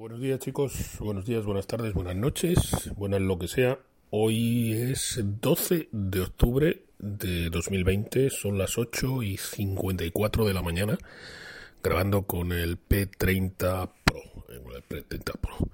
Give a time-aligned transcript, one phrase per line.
[0.00, 3.78] Buenos días chicos, buenos días, buenas tardes, buenas noches, buenas lo que sea.
[4.08, 10.96] Hoy es 12 de octubre de 2020, son las 8 y 54 de la mañana,
[11.82, 14.22] grabando con el P30 Pro.
[14.48, 15.68] eh, con el P30 Pro.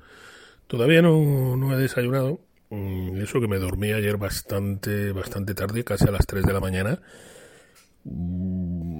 [0.66, 2.40] Todavía no, no he desayunado,
[2.70, 6.58] mm, eso que me dormí ayer bastante, bastante tarde, casi a las 3 de la
[6.58, 7.00] mañana.
[8.02, 8.96] Mm,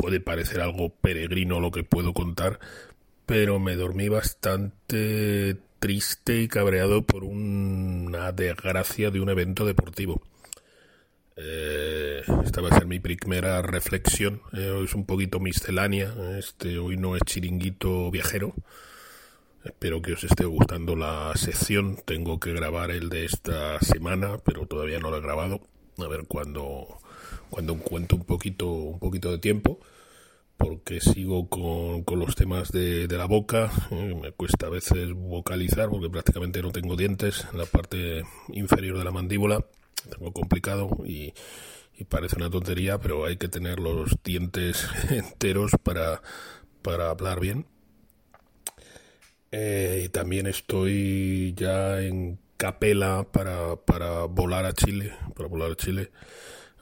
[0.00, 2.58] Puede parecer algo peregrino lo que puedo contar,
[3.30, 10.20] pero me dormí bastante triste y cabreado por una desgracia de un evento deportivo.
[11.36, 14.42] Eh, esta va a ser mi primera reflexión.
[14.52, 16.12] Eh, hoy es un poquito miscelánea.
[16.40, 18.52] Este, hoy no es chiringuito viajero.
[19.64, 21.98] Espero que os esté gustando la sección.
[22.04, 25.60] Tengo que grabar el de esta semana, pero todavía no lo he grabado.
[25.98, 26.98] A ver cuando,
[27.48, 29.78] cuando encuentro un poquito, un poquito de tiempo
[30.60, 33.72] porque sigo con, con los temas de, de la boca.
[33.90, 38.98] eh, me cuesta a veces vocalizar porque prácticamente no tengo dientes en la parte inferior
[38.98, 39.64] de la mandíbula.
[40.10, 41.32] Tengo complicado y,
[42.08, 46.20] parece una tontería, pero hay que tener los dientes enteros para,
[46.82, 47.66] para hablar bien.
[49.52, 55.76] Eh, y también estoy ya en capela para, para volar a Chile, para volar a
[55.76, 56.10] Chile.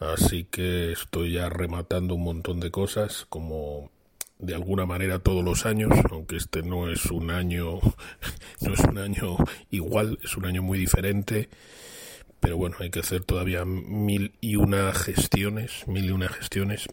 [0.01, 3.91] Así que estoy ya rematando un montón de cosas, como
[4.39, 7.81] de alguna manera todos los años, aunque este no es un año,
[8.61, 9.37] no es un año
[9.71, 11.49] igual, es un año muy diferente.
[12.41, 16.87] Pero bueno, hay que hacer todavía mil y una gestiones, mil y una gestiones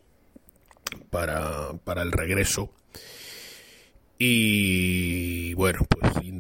[1.12, 2.72] para, para el regreso.
[4.18, 5.86] Y bueno,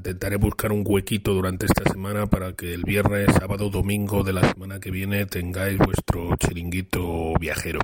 [0.05, 4.47] intentaré buscar un huequito durante esta semana para que el viernes, sábado, domingo de la
[4.47, 7.79] semana que viene tengáis vuestro chiringuito viajero.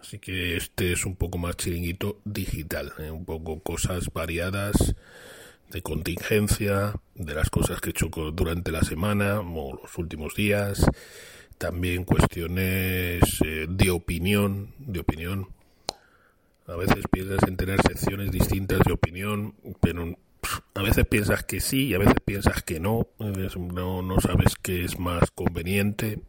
[0.00, 3.10] Así que este es un poco más chiringuito digital, ¿eh?
[3.10, 4.94] un poco cosas variadas
[5.72, 10.86] de contingencia, de las cosas que he hecho durante la semana o los últimos días,
[11.58, 15.48] también cuestiones eh, de opinión, de opinión.
[16.68, 20.16] A veces piensas en tener secciones distintas de opinión, pero
[20.74, 23.08] a veces piensas que sí y a veces piensas que no.
[23.18, 26.20] No, no sabes qué es más conveniente.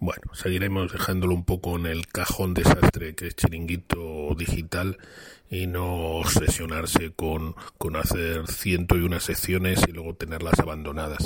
[0.00, 4.98] Bueno, seguiremos dejándolo un poco en el cajón desastre que es chiringuito digital
[5.50, 11.24] y no obsesionarse con, con hacer ciento y una secciones y luego tenerlas abandonadas.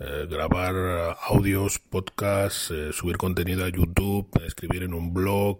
[0.00, 5.58] Eh, grabar audios, podcasts, eh, subir contenido a YouTube, escribir en un blog,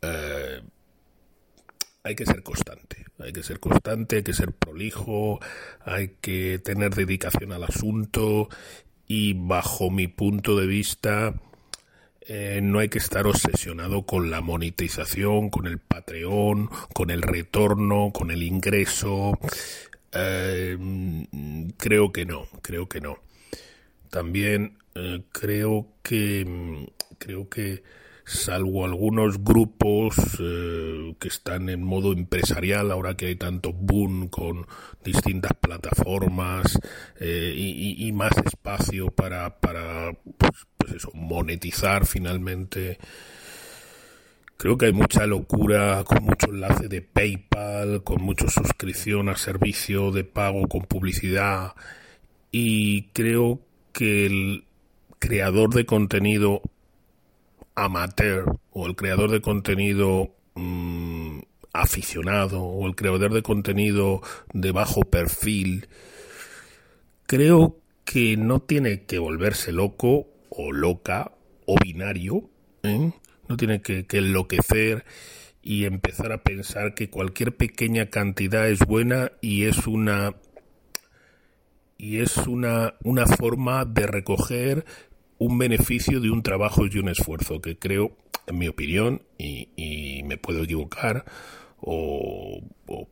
[0.00, 0.62] eh,
[2.08, 5.40] hay que ser constante, hay que ser constante, hay que ser prolijo,
[5.84, 8.48] hay que tener dedicación al asunto
[9.06, 11.34] y bajo mi punto de vista
[12.22, 18.10] eh, no hay que estar obsesionado con la monetización, con el Patreon, con el retorno,
[18.10, 19.38] con el ingreso.
[20.12, 20.78] Eh,
[21.76, 23.18] creo que no, creo que no.
[24.08, 26.86] También eh, creo que
[27.18, 27.82] creo que
[28.28, 34.66] salvo algunos grupos eh, que están en modo empresarial ahora que hay tanto boom con
[35.02, 36.78] distintas plataformas
[37.18, 42.98] eh, y, más espacio para para pues, pues eso monetizar finalmente.
[44.58, 50.10] Creo que hay mucha locura con mucho enlace de PayPal, con mucha suscripción a servicio
[50.10, 51.74] de pago con publicidad
[52.50, 53.60] y creo
[53.92, 54.64] que el
[55.18, 56.60] creador de contenido
[57.84, 61.40] amateur o el creador de contenido mm,
[61.72, 64.20] aficionado o el creador de contenido
[64.52, 65.88] de bajo perfil
[67.26, 71.32] creo que no tiene que volverse loco o loca
[71.66, 72.48] o binario,
[72.82, 73.12] ¿eh?
[73.48, 75.04] no tiene que, que enloquecer
[75.62, 80.34] y empezar a pensar que cualquier pequeña cantidad es buena y es una
[81.98, 84.86] y es una, una forma de recoger
[85.38, 90.36] un beneficio de un trabajo y un esfuerzo que creo, en mi opinión, y, me
[90.36, 91.24] puedo equivocar,
[91.80, 92.60] o,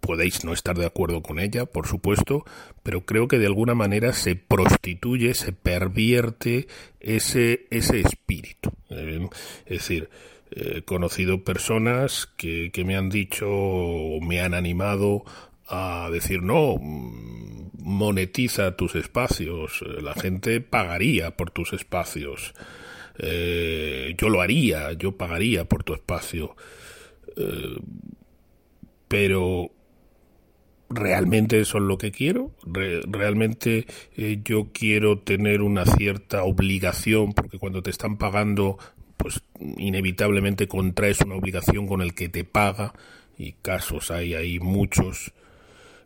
[0.01, 2.45] podéis no estar de acuerdo con ella, por supuesto,
[2.83, 6.67] pero creo que de alguna manera se prostituye, se pervierte
[7.01, 8.71] ese, ese espíritu.
[8.91, 9.29] Eh,
[9.67, 10.09] es decir,
[10.51, 15.25] He conocido personas que, que me han dicho o me han animado
[15.69, 16.77] a decir no,
[17.87, 22.53] monetiza tus espacios, la gente pagaría por tus espacios,
[23.17, 26.57] eh, yo lo haría, yo pagaría por tu espacio,
[27.37, 27.77] eh,
[29.07, 29.71] pero
[30.91, 33.87] realmente eso es lo que quiero, realmente
[34.17, 38.79] eh, yo quiero tener una cierta obligación, porque cuando te están pagando,
[39.17, 39.45] pues
[39.77, 42.95] inevitablemente contraes una obligación con el que te paga,
[43.39, 45.33] y casos hay ahí muchos,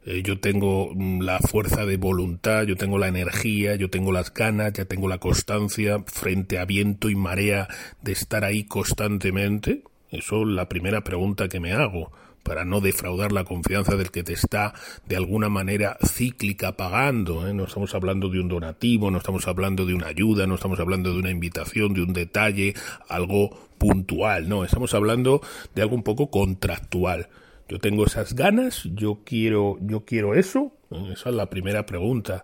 [0.05, 4.32] eh, yo tengo mm, la fuerza de voluntad, yo tengo la energía, yo tengo las
[4.32, 7.69] ganas, ya tengo la constancia frente a viento y marea
[8.02, 9.82] de estar ahí constantemente.
[10.11, 12.11] Eso es la primera pregunta que me hago
[12.43, 14.73] para no defraudar la confianza del que te está
[15.06, 17.46] de alguna manera cíclica pagando.
[17.46, 17.55] ¿eh?
[17.55, 21.12] No estamos hablando de un donativo, no estamos hablando de una ayuda, no estamos hablando
[21.12, 22.75] de una invitación, de un detalle,
[23.08, 25.41] algo puntual, no, estamos hablando
[25.75, 27.29] de algo un poco contractual.
[27.70, 30.72] Yo tengo esas ganas, yo quiero, yo quiero eso.
[31.12, 32.43] Esa es la primera pregunta.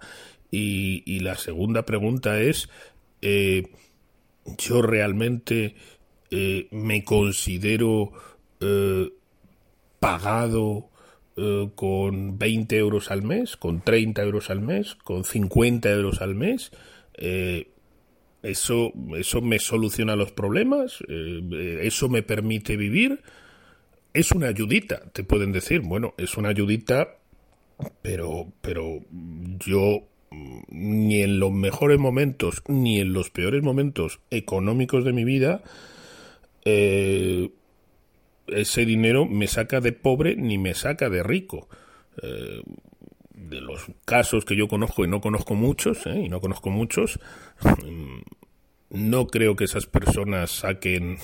[0.52, 2.68] Y, la segunda pregunta es,
[3.22, 3.64] eh,
[4.56, 5.74] yo realmente
[6.30, 8.12] eh, me considero
[8.60, 9.10] eh,
[9.98, 10.90] pagado
[11.74, 16.70] con 20 euros al mes, con 30 euros al mes, con 50 euros al mes.
[18.42, 23.22] eso, eso me soluciona los problemas, eso me permite vivir
[24.16, 27.18] es una ayudita, te pueden decir, bueno, es una ayudita,
[28.00, 29.00] pero, pero
[29.58, 35.24] yo mm, ni en los mejores momentos ni en los peores momentos económicos de mi
[35.24, 35.62] vida
[36.64, 37.50] eh,
[38.46, 41.68] ese dinero me saca de pobre ni me saca de rico.
[42.22, 42.62] Eh,
[43.34, 47.20] de los casos que yo conozco y no conozco muchos, eh, y no conozco muchos,
[47.62, 48.20] mm,
[48.90, 51.18] no creo que esas personas saquen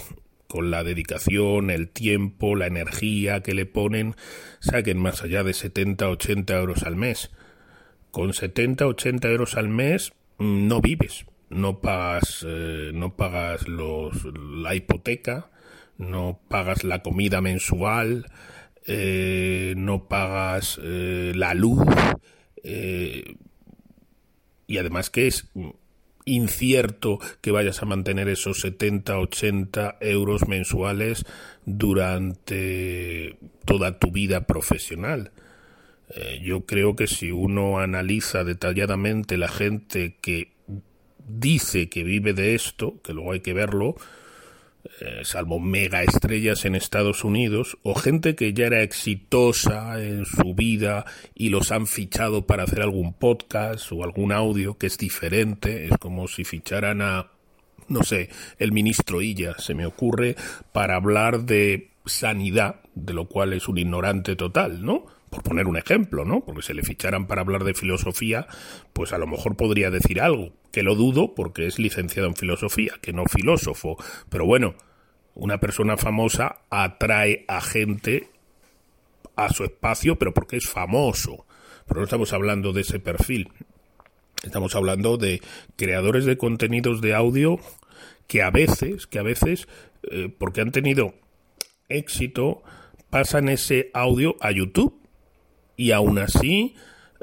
[0.52, 4.16] con la dedicación, el tiempo, la energía que le ponen,
[4.60, 7.31] saquen más allá de 70, 80 euros al mes.
[8.10, 14.26] Con 70, 80 euros al mes mm, no vives, no pagas, eh, no pagas los,
[14.34, 15.50] la hipoteca,
[15.96, 18.26] no pagas la comida mensual,
[18.87, 21.82] eh, no pagas eh, la luz,
[24.66, 25.50] y además que es
[26.25, 31.25] incierto que vayas a mantener esos 70, 80 euros mensuales
[31.65, 35.33] durante toda tu vida profesional.
[36.15, 40.53] Eh, yo creo que si uno analiza detalladamente la gente que
[41.27, 43.97] dice que vive de esto, que luego hay que verlo,
[45.00, 50.55] eh, salvo mega estrellas en Estados Unidos, o gente que ya era exitosa en su
[50.55, 55.87] vida y los han fichado para hacer algún podcast o algún audio que es diferente,
[55.87, 57.31] es como si ficharan a,
[57.88, 60.37] no sé, el ministro Illa, se me ocurre,
[60.73, 65.06] para hablar de sanidad, de lo cual es un ignorante total, ¿no?
[65.32, 66.44] Por poner un ejemplo, ¿no?
[66.44, 68.46] Porque si le ficharan para hablar de filosofía,
[68.93, 72.96] pues a lo mejor podría decir algo, que lo dudo porque es licenciado en filosofía,
[73.00, 73.96] que no filósofo.
[74.29, 74.75] Pero bueno,
[75.34, 78.29] una persona famosa atrae a gente
[79.34, 81.46] a su espacio, pero porque es famoso.
[81.87, 83.49] Pero no estamos hablando de ese perfil.
[84.43, 85.40] Estamos hablando de
[85.76, 87.58] creadores de contenidos de audio
[88.26, 89.67] que a veces, que a veces,
[90.11, 91.14] eh, porque han tenido
[91.88, 92.62] éxito,
[93.08, 95.01] pasan ese audio a YouTube
[95.76, 96.75] y aún así,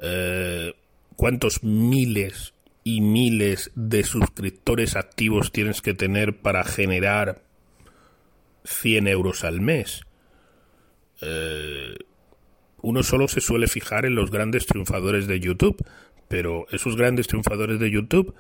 [0.02, 0.74] eh,
[1.16, 2.54] ¿cuántos miles
[2.84, 7.42] y miles de suscriptores activos tienes que tener para generar
[8.64, 10.02] 100 euros al mes?
[11.22, 11.98] Eh,
[12.82, 15.84] uno solo se suele fijar en los grandes triunfadores de YouTube,
[16.28, 18.34] pero esos grandes triunfadores de YouTube,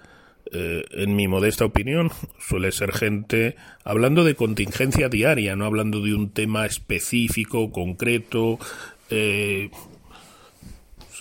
[0.51, 6.13] eh, en mi modesta opinión, suele ser gente hablando de contingencia diaria, no hablando de
[6.13, 8.59] un tema específico, concreto,
[9.09, 9.69] eh,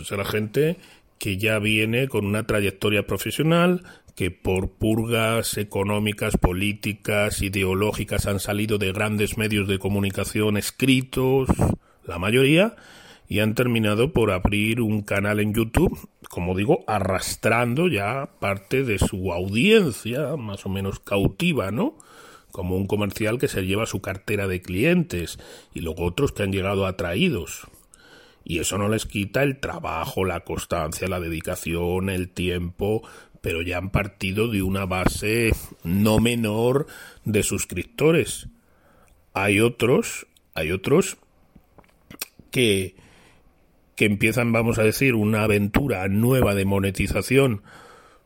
[0.04, 0.76] será gente
[1.18, 3.82] que ya viene con una trayectoria profesional,
[4.14, 11.48] que por purgas económicas, políticas, ideológicas han salido de grandes medios de comunicación escritos,
[12.04, 12.76] la mayoría,
[13.28, 18.98] y han terminado por abrir un canal en YouTube, como digo, arrastrando ya parte de
[18.98, 21.98] su audiencia, más o menos cautiva, ¿no?
[22.50, 25.38] Como un comercial que se lleva su cartera de clientes
[25.74, 27.68] y luego otros que han llegado atraídos.
[28.48, 33.06] Y eso no les quita el trabajo, la constancia, la dedicación, el tiempo,
[33.42, 35.52] pero ya han partido de una base
[35.84, 36.86] no menor
[37.26, 38.48] de suscriptores.
[39.34, 41.18] Hay otros, hay otros
[42.50, 42.96] que,
[43.96, 47.60] que empiezan, vamos a decir, una aventura nueva de monetización,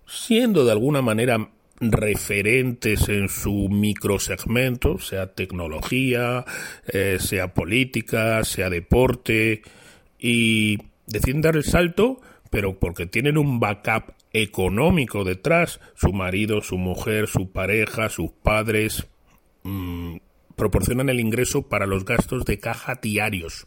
[0.07, 1.51] siendo de alguna manera
[1.81, 6.45] referentes en su microsegmento, sea tecnología,
[6.87, 9.63] eh, sea política, sea deporte,
[10.23, 16.79] y deciden dar el salto, pero porque tienen un backup económico detrás, su marido, su
[16.79, 19.09] mujer, su pareja, sus padres,
[19.65, 20.19] mmm,
[20.55, 23.67] proporcionan el ingreso para los gastos de caja diarios.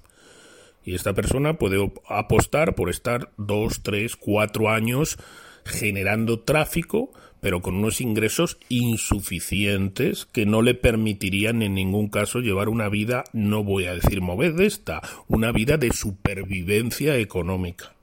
[0.86, 5.18] Y esta persona puede apostar por estar dos, tres, cuatro años
[5.66, 7.12] generando tráfico,
[7.46, 13.24] pero con unos ingresos insuficientes que no le permitirían en ningún caso llevar una vida,
[13.34, 14.20] no voy a decir
[14.62, 17.94] esta, una vida de supervivencia económica.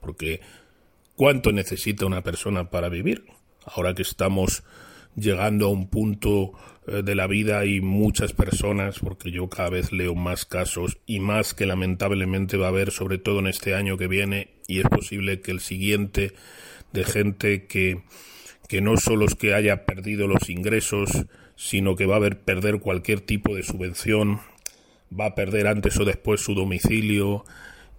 [0.00, 0.40] Porque
[1.16, 3.24] ¿cuánto necesita una persona para vivir?
[3.64, 4.62] Ahora que estamos
[5.16, 6.52] llegando a un punto
[6.86, 11.18] eh, de la vida y muchas personas, porque yo cada vez leo más casos y
[11.18, 14.86] más que lamentablemente va a haber, sobre todo en este año que viene, y es
[14.88, 16.34] posible que el siguiente,
[16.92, 18.04] de gente que,
[18.70, 22.78] que no solo es que haya perdido los ingresos, sino que va a haber perder
[22.78, 24.38] cualquier tipo de subvención,
[25.12, 27.44] va a perder antes o después su domicilio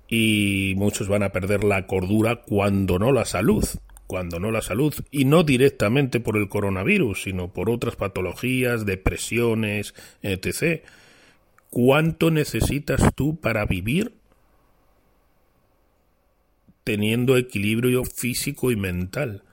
[0.08, 3.66] y muchos van a perder la cordura cuando no la salud
[4.08, 9.96] cuando no la salud, y no directamente por el coronavirus, sino por otras patologías, depresiones,
[10.22, 10.84] etc.
[11.70, 14.14] ¿Cuánto necesitas tú para vivir
[16.84, 19.44] teniendo equilibrio físico y mental?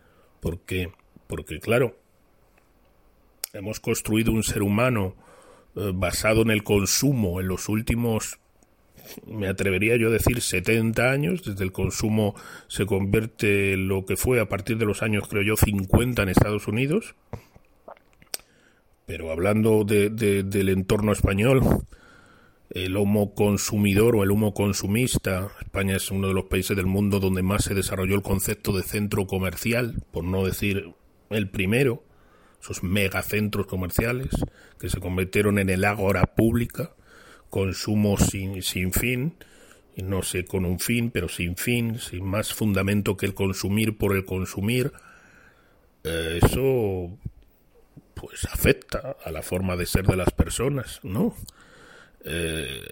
[0.41, 0.91] Porque,
[1.29, 1.97] porque claro,
[3.53, 5.15] hemos construido un ser humano
[5.77, 8.41] eh, basado en el consumo en los últimos
[9.27, 12.35] me atrevería yo a decir 70 años, desde el consumo
[12.67, 16.29] se convierte en lo que fue a partir de los años, creo yo, 50 en
[16.29, 17.15] Estados Unidos.
[19.07, 21.63] Pero hablando de, del entorno español,
[22.71, 27.19] el homo consumidor o el homo consumista, España es uno de los países del mundo
[27.19, 30.93] donde más se desarrolló el concepto de centro comercial, por no decir
[31.31, 32.05] el primero,
[32.61, 34.31] esos megacentros comerciales
[34.79, 36.93] que se convirtieron en el ágora pública
[37.51, 39.35] consumo sin, sin fin,
[39.97, 44.15] no sé, con un fin, pero sin fin, sin más fundamento que el consumir por
[44.15, 44.93] el consumir,
[46.05, 47.19] eh, eso
[48.15, 51.35] pues afecta a la forma de ser de las personas, ¿no?
[52.25, 52.89] Eh,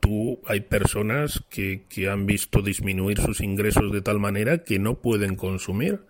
[0.00, 5.00] tú hay personas que, que han visto disminuir sus ingresos de tal manera que no
[5.00, 6.00] pueden consumir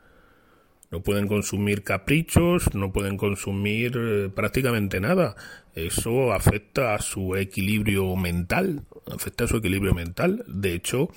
[0.90, 5.36] no pueden consumir caprichos, no pueden consumir eh, prácticamente nada.
[5.74, 10.44] Eso afecta a su equilibrio mental, afecta a su equilibrio mental.
[10.48, 11.10] De hecho,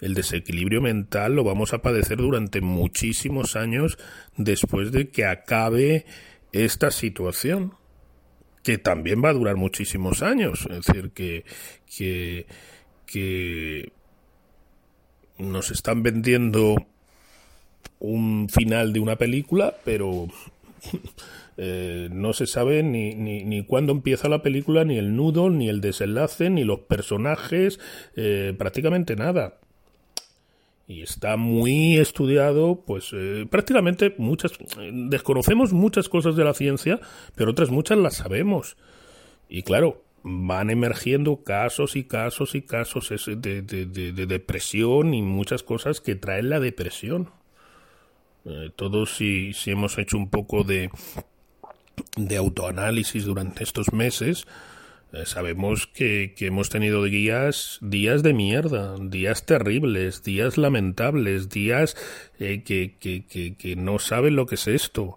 [0.00, 3.98] el desequilibrio mental lo vamos a padecer durante muchísimos años
[4.36, 6.04] después de que acabe
[6.50, 7.74] esta situación,
[8.64, 10.66] que también va a durar muchísimos años.
[10.68, 11.44] Es decir, que,
[11.96, 12.46] que,
[13.06, 13.92] que
[15.38, 16.88] nos están vendiendo
[17.98, 20.28] un final de una película, pero
[21.56, 25.80] eh, no se sabe ni, ni, cuándo empieza la película, ni el nudo, ni el
[25.80, 27.78] desenlace, ni los personajes,
[28.16, 29.58] eh, prácticamente nada.
[30.88, 34.52] Y está muy estudiado, pues eh, prácticamente muchas,
[34.92, 37.00] desconocemos muchas cosas de la ciencia,
[37.36, 38.76] pero otras muchas las sabemos.
[39.48, 45.62] Y claro, van emergiendo casos y casos y casos de, de, de depresión y muchas
[45.62, 47.30] cosas que traen la depresión.
[48.44, 50.90] Eh, todos si, si hemos hecho un poco de,
[52.16, 54.46] de autoanálisis durante estos meses,
[55.12, 61.96] eh, sabemos que, que, hemos tenido días, días de mierda, días terribles, días lamentables, días
[62.40, 63.24] eh, que, que,
[63.56, 65.16] que, no saben lo que es esto.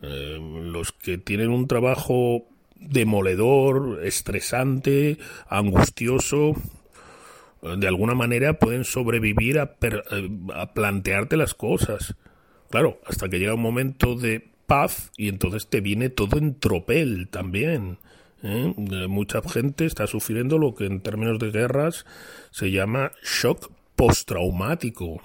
[0.00, 6.54] los que tienen un trabajo demoledor, estresante, angustioso,
[7.60, 9.76] de alguna manera pueden sobrevivir a,
[10.54, 12.14] a plantearte las cosas.
[12.70, 17.28] Claro, hasta que llega un momento de paz y entonces te viene todo en tropel
[17.28, 17.98] también.
[18.42, 18.74] ¿eh?
[19.08, 22.04] Mucha gente está sufriendo lo que en términos de guerras
[22.50, 25.20] se llama shock postraumático,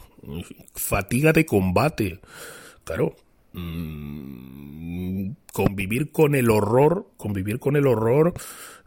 [0.74, 2.20] fatiga de combate.
[2.86, 3.16] Claro,
[3.52, 8.34] mm, convivir con el horror, convivir con el horror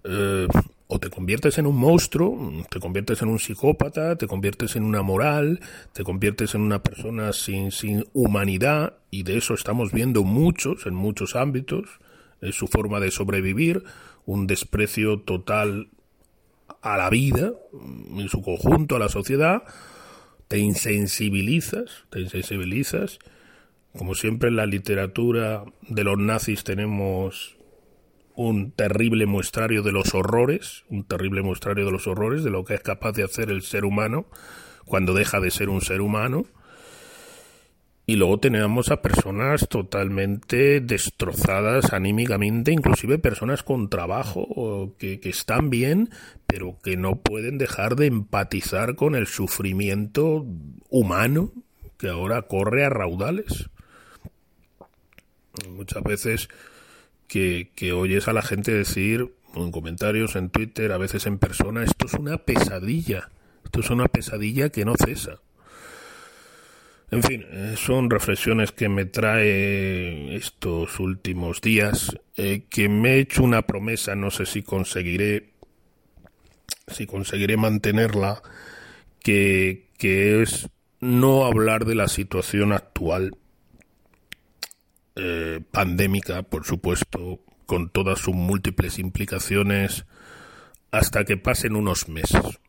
[0.04, 0.48] eh,
[0.88, 5.02] o te conviertes en un monstruo, te conviertes en un psicópata, te conviertes en una
[5.02, 5.60] moral,
[5.92, 10.94] te conviertes en una persona sin, sin humanidad, y de eso estamos viendo muchos, en
[10.94, 11.88] muchos ámbitos,
[12.40, 13.82] es su forma de sobrevivir,
[14.26, 15.88] un desprecio total
[16.82, 17.52] a la vida,
[18.16, 19.64] en su conjunto, a la sociedad,
[20.46, 23.18] te insensibilizas, te insensibilizas,
[23.96, 27.55] como siempre en la literatura de los nazis tenemos
[28.36, 32.74] un terrible muestrario de los horrores, un terrible muestrario de los horrores, de lo que
[32.74, 34.26] es capaz de hacer el ser humano
[34.84, 36.46] cuando deja de ser un ser humano.
[38.08, 45.70] y luego tenemos a personas totalmente destrozadas anímicamente, inclusive personas con trabajo que, que, están
[45.70, 46.10] bien,
[46.46, 50.46] pero que no pueden dejar de empatizar con el sufrimiento
[50.88, 51.50] humano
[51.98, 53.70] que ahora corre a raudales.
[55.68, 56.48] Muchas veces
[57.26, 62.06] que, oyes a la gente decir en comentarios, en Twitter, a veces en persona, esto
[62.06, 63.30] es una pesadilla,
[63.64, 65.40] esto es una pesadilla que no cesa.
[67.10, 73.20] En fin, eh, son reflexiones que me trae estos últimos días, eh, que me he
[73.20, 75.50] hecho una promesa, no sé si conseguiré,
[76.88, 78.42] si conseguiré mantenerla,
[79.22, 80.68] que, que es
[81.00, 83.36] no hablar de la situación actual,
[85.16, 90.06] eh, pandémica, por supuesto, con todas sus múltiples implicaciones,
[90.90, 92.60] hasta que pasen unos meses.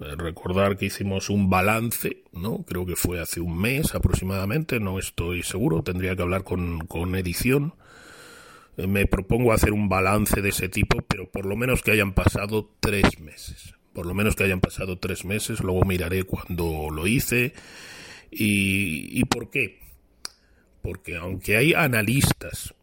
[0.00, 2.64] Eh, recordar que hicimos un balance, ¿no?
[2.64, 7.14] Creo que fue hace un mes aproximadamente, no estoy seguro, tendría que hablar con, con
[7.14, 7.74] edición.
[8.76, 12.14] Eh, me propongo hacer un balance de ese tipo, pero por lo menos que hayan
[12.14, 13.74] pasado tres meses.
[13.92, 17.52] Por lo menos que hayan pasado tres meses, luego miraré cuando lo hice.
[18.30, 19.80] ¿Y, y por qué?
[20.82, 22.74] Porque aunque hay analistas,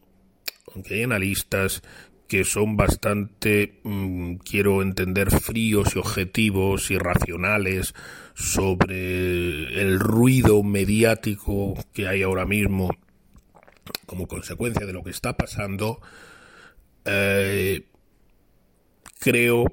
[0.72, 1.82] aunque hay analistas
[2.28, 7.94] que son bastante, mm, quiero entender, fríos y objetivos y racionales
[8.34, 12.90] sobre el ruido mediático que hay ahora mismo
[14.06, 16.00] como consecuencia de lo que está pasando,
[17.04, 17.86] eh,
[19.18, 19.64] creo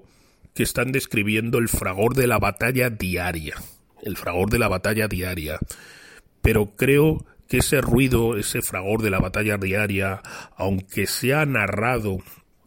[0.54, 3.56] que están describiendo el fragor de la batalla diaria,
[4.02, 5.60] el fragor de la batalla diaria.
[6.42, 10.22] Pero creo que ese ruido, ese fragor de la batalla diaria,
[10.58, 12.18] aunque sea narrado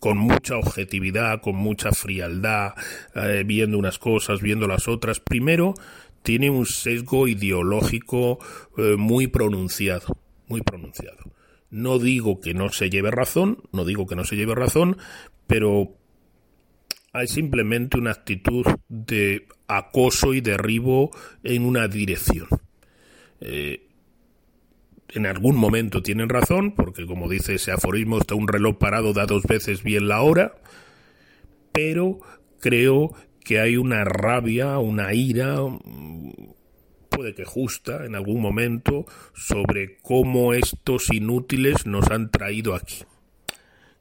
[0.01, 2.75] con mucha objetividad, con mucha frialdad,
[3.15, 5.75] eh, viendo unas cosas, viendo las otras, primero
[6.23, 8.39] tiene un sesgo ideológico
[8.77, 10.17] eh, muy pronunciado,
[10.47, 11.19] muy pronunciado.
[11.71, 14.97] No digo que no se lleve razón, no digo que no se lleve razón,
[15.47, 15.97] pero
[17.13, 21.11] hay simplemente una actitud de acoso y derribo
[21.43, 22.49] en una dirección.
[23.41, 23.88] Eh,
[25.15, 29.27] en algún momento tienen razón, porque como dice ese aforismo, está un reloj parado da
[29.27, 30.55] dos veces bien la hora,
[31.73, 32.21] pero
[32.61, 35.57] creo que hay una rabia, una ira,
[37.09, 43.05] puede que justa en algún momento, sobre cómo estos inútiles nos han traído aquí.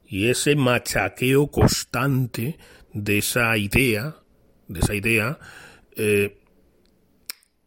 [0.06, 2.58] Y ese machaqueo constante
[2.92, 4.16] de esa idea,
[4.66, 5.38] de esa idea,
[5.96, 6.38] eh,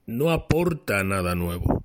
[0.06, 1.80] no aporta nada nuevo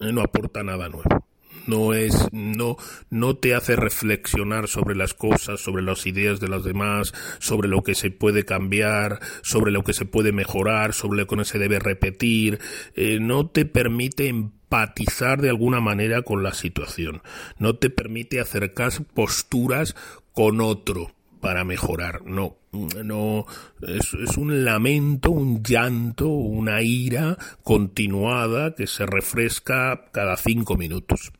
[0.00, 1.24] no aporta nada nuevo.
[1.66, 2.76] No es, no,
[3.10, 7.82] no te hace reflexionar sobre las cosas, sobre las ideas de los demás, sobre lo
[7.82, 11.58] que se puede cambiar, sobre lo que se puede mejorar, sobre lo que no se
[11.58, 12.58] debe repetir.
[12.94, 17.22] Eh, no te permite empatizar de alguna manera con la situación.
[17.58, 19.94] No te permite acercar posturas
[20.32, 22.24] con otro para mejorar.
[22.24, 23.46] No, no,
[23.82, 31.32] es, un lamento, un llanto, una ira continuada que se refresca cada cinco minutos.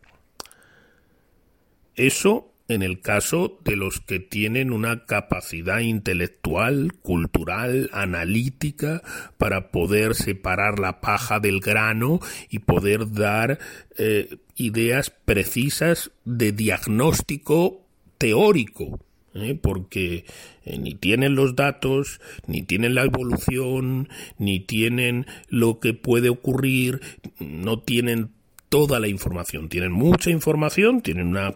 [1.95, 9.03] Eso en el caso de los que tienen una capacidad intelectual, cultural, analítica,
[9.39, 13.59] para poder separar la paja del grano y poder dar
[13.99, 17.85] eh, ideas precisas de diagnóstico
[18.19, 19.01] teórico
[19.35, 19.59] ¿eh?
[19.61, 20.25] porque
[20.65, 27.01] eh, ni tienen los datos, ni tienen la evolución, ni tienen lo que puede ocurrir,
[27.39, 28.31] no tienen
[28.69, 31.55] toda la información, tienen mucha información, tienen una,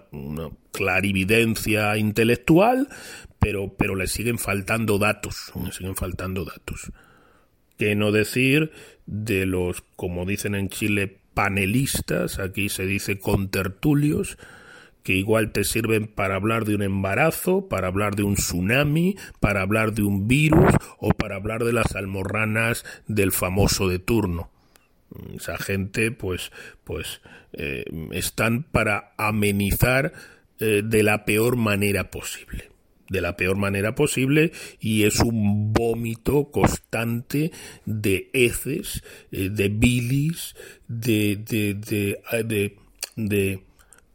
[0.73, 2.89] clarividencia intelectual,
[3.39, 6.91] pero, pero les siguen faltando datos, les siguen faltando datos.
[7.79, 8.73] ¿Qué no decir
[9.07, 14.39] de los, como dicen en Chile, panelistas, aquí se dice contertulios,
[15.05, 19.61] que igual te sirven para hablar de un embarazo, para hablar de un tsunami, para
[19.61, 24.51] hablar de un virus o para hablar de las almorranas del famoso de turno.
[25.37, 26.51] Esa gente, pues,
[26.83, 27.21] pues,
[27.53, 30.13] eh, están para amenizar
[30.59, 32.71] eh, de la peor manera posible
[33.11, 37.53] de la peor manera posible y es un vómito constante
[37.85, 40.57] de heces, eh, de bilis,
[40.89, 42.77] de, de, de,
[43.17, 43.61] de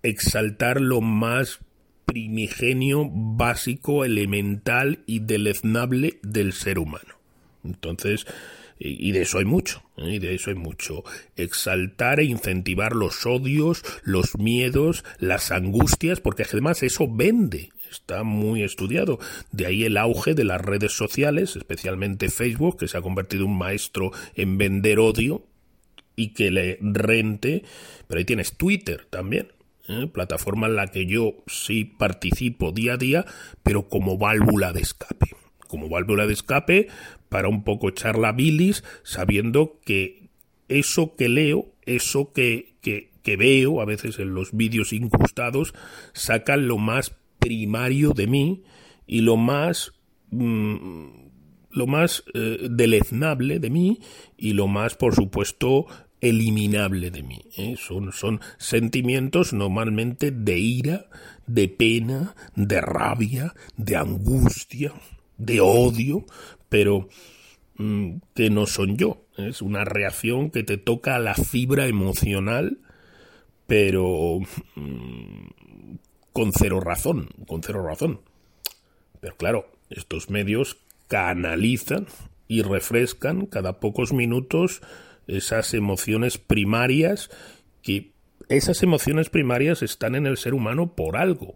[0.04, 1.60] exaltar lo más
[2.06, 7.16] primigenio, básico, elemental y deleznable del ser humano.
[7.64, 8.26] Entonces,
[8.80, 10.16] y de eso hay mucho, ¿eh?
[10.16, 11.04] y de eso hay mucho.
[11.36, 18.64] Exaltar e incentivar los odios, los miedos, las angustias, porque además eso vende, está muy
[18.64, 19.20] estudiado.
[19.52, 23.58] De ahí el auge de las redes sociales, especialmente Facebook, que se ha convertido un
[23.58, 25.46] maestro en vender odio
[26.16, 27.64] y que le rente,
[28.08, 29.50] pero ahí tienes Twitter también,
[29.90, 30.08] ¿eh?
[30.08, 33.26] plataforma en la que yo sí participo día a día,
[33.64, 35.28] pero como válvula de escape.
[35.68, 36.88] Como válvula de escape
[37.28, 40.30] para un poco echar la bilis, sabiendo que
[40.68, 45.74] eso que leo, eso que, que, que veo, a veces en los vídeos incrustados,
[46.14, 48.64] sacan lo más primario de mí
[49.08, 49.94] y lo más
[50.32, 51.30] mm,
[51.72, 54.00] lo más eh, deleznable de mí
[54.38, 55.86] y lo más por supuesto
[56.22, 57.42] eliminable de mí.
[57.58, 57.76] ¿eh?
[57.78, 61.06] Son, son sentimientos normalmente de ira,
[61.48, 64.94] de pena, de rabia, de angustia,
[65.38, 66.26] de odio,
[66.68, 67.08] pero
[67.78, 69.26] mm, que no son yo.
[69.38, 72.80] Es una reacción que te toca a la fibra emocional,
[73.68, 74.40] pero
[74.76, 75.96] mm,
[76.34, 78.22] con cero razón, con cero razón.
[79.22, 80.78] Pero claro, estos medios
[81.08, 82.08] canalizan
[82.48, 84.82] y refrescan cada pocos minutos
[85.30, 87.30] esas emociones primarias
[87.82, 88.12] que
[88.50, 91.56] esas emociones primarias están en el ser humano por algo.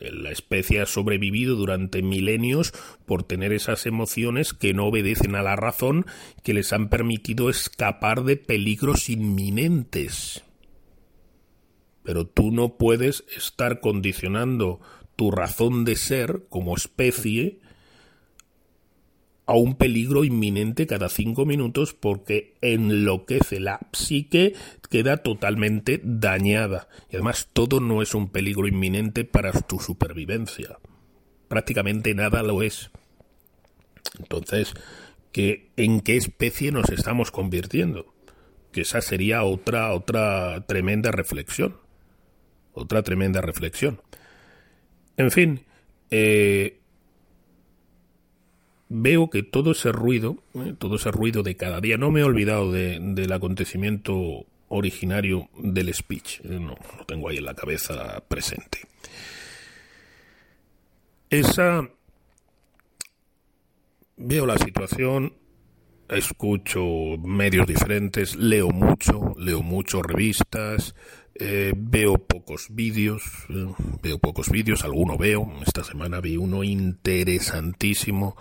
[0.00, 2.74] La especie ha sobrevivido durante milenios
[3.06, 6.04] por tener esas emociones que no obedecen a la razón,
[6.42, 10.42] que les han permitido escapar de peligros inminentes.
[12.02, 14.80] Pero tú no puedes estar condicionando
[15.14, 17.60] tu razón de ser como especie
[19.46, 24.54] a un peligro inminente cada cinco minutos porque enloquece la psique,
[24.90, 26.88] queda totalmente dañada.
[27.10, 30.78] Y además todo no es un peligro inminente para tu supervivencia.
[31.48, 32.90] Prácticamente nada lo es.
[34.18, 34.74] Entonces,
[35.30, 38.14] ¿qué, ¿en qué especie nos estamos convirtiendo?
[38.72, 41.76] Que esa sería otra, otra tremenda reflexión.
[42.72, 44.00] Otra tremenda reflexión.
[45.16, 45.64] En fin,
[46.10, 46.80] eh,
[48.88, 52.24] veo que todo ese ruido, eh, todo ese ruido de cada día, no me he
[52.24, 58.80] olvidado del acontecimiento originario del speech, eh, no, lo tengo ahí en la cabeza presente.
[61.30, 61.88] Esa
[64.16, 65.34] veo la situación,
[66.08, 66.82] escucho
[67.18, 70.94] medios diferentes, leo mucho, leo mucho revistas,
[71.34, 73.22] eh, veo pocos vídeos,
[74.02, 75.52] veo pocos vídeos, alguno veo.
[75.66, 78.36] Esta semana vi uno interesantísimo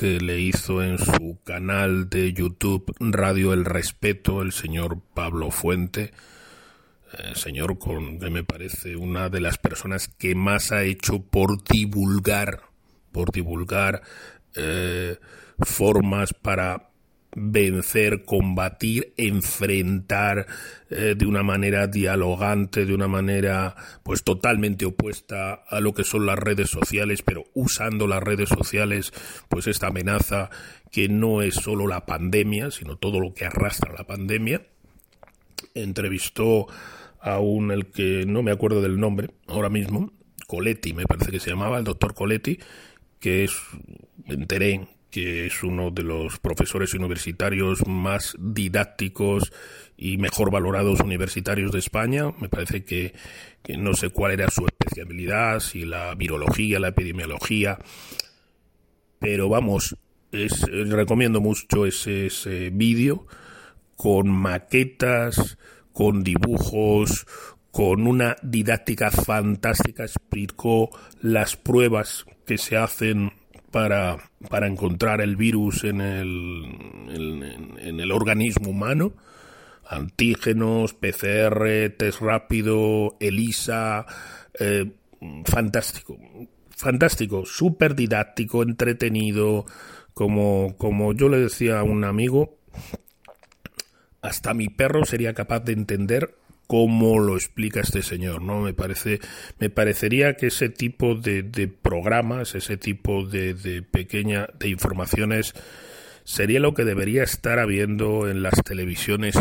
[0.00, 6.12] que le hizo en su canal de YouTube Radio El Respeto el señor Pablo Fuente,
[7.12, 11.62] eh, señor con que me parece una de las personas que más ha hecho por
[11.64, 12.62] divulgar,
[13.12, 14.00] por divulgar
[14.56, 15.18] eh,
[15.58, 16.89] formas para
[17.34, 20.46] vencer, combatir, enfrentar
[20.90, 26.26] eh, de una manera dialogante, de una manera pues totalmente opuesta a lo que son
[26.26, 29.12] las redes sociales, pero usando las redes sociales
[29.48, 30.50] pues esta amenaza
[30.90, 34.66] que no es solo la pandemia, sino todo lo que arrastra la pandemia.
[35.74, 36.66] Entrevistó
[37.20, 40.12] a un el que no me acuerdo del nombre ahora mismo,
[40.50, 42.58] Coletti me parece que se llamaba, el doctor Coletti,
[43.20, 43.52] que es,
[44.26, 44.34] me
[45.10, 49.52] que es uno de los profesores universitarios más didácticos
[49.96, 52.32] y mejor valorados universitarios de España.
[52.40, 53.12] Me parece que,
[53.76, 57.78] no sé cuál era su especialidad, si la virología, la epidemiología,
[59.18, 59.96] pero vamos,
[60.32, 63.26] es, recomiendo mucho ese, ese vídeo
[63.96, 65.58] con maquetas,
[65.92, 67.26] con dibujos,
[67.70, 73.32] con una didáctica fantástica, explicó las pruebas que se hacen
[73.70, 79.12] para, para encontrar el virus en el, en, el organismo humano.
[79.86, 84.06] Antígenos, PCR, test rápido, ELISA,
[84.58, 84.92] eh,
[85.44, 86.18] fantástico,
[86.70, 89.66] fantástico, súper didáctico, entretenido,
[90.14, 92.58] como, como yo le decía a un amigo,
[94.22, 96.39] hasta mi perro sería capaz de entender
[96.70, 98.60] cómo lo explica este señor, ¿no?
[98.60, 99.18] Me parece,
[99.58, 105.52] me parecería que ese tipo de, programas, ese tipo de, de pequeña, de informaciones,
[106.22, 109.34] sería lo que debería estar habiendo en las televisiones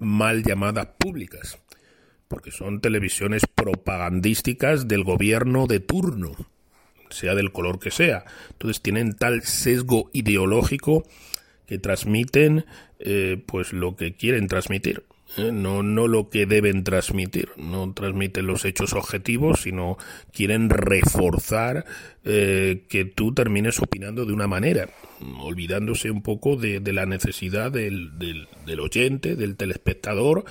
[0.00, 1.60] mal llamadas públicas,
[2.26, 6.32] porque son televisiones propagandísticas del gobierno de turno,
[7.10, 8.24] sea del color que sea.
[8.50, 11.04] Entonces tienen tal sesgo ideológico
[11.64, 12.66] que transmiten
[12.98, 15.04] eh, pues lo que quieren transmitir.
[15.36, 15.50] ¿Eh?
[15.52, 19.96] no, no lo que deben transmitir, no transmiten los hechos objetivos, sino
[20.32, 21.84] quieren reforzar
[22.24, 24.88] eh, que tú termines opinando de una manera,
[25.40, 30.44] olvidándose un poco de, la necesidad del, del, oyente, del telespectador,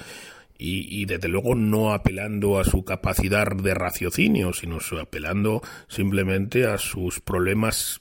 [0.58, 6.78] y, y, desde luego no apelando a su capacidad de raciocinio, sino apelando simplemente a
[6.78, 8.00] sus problemas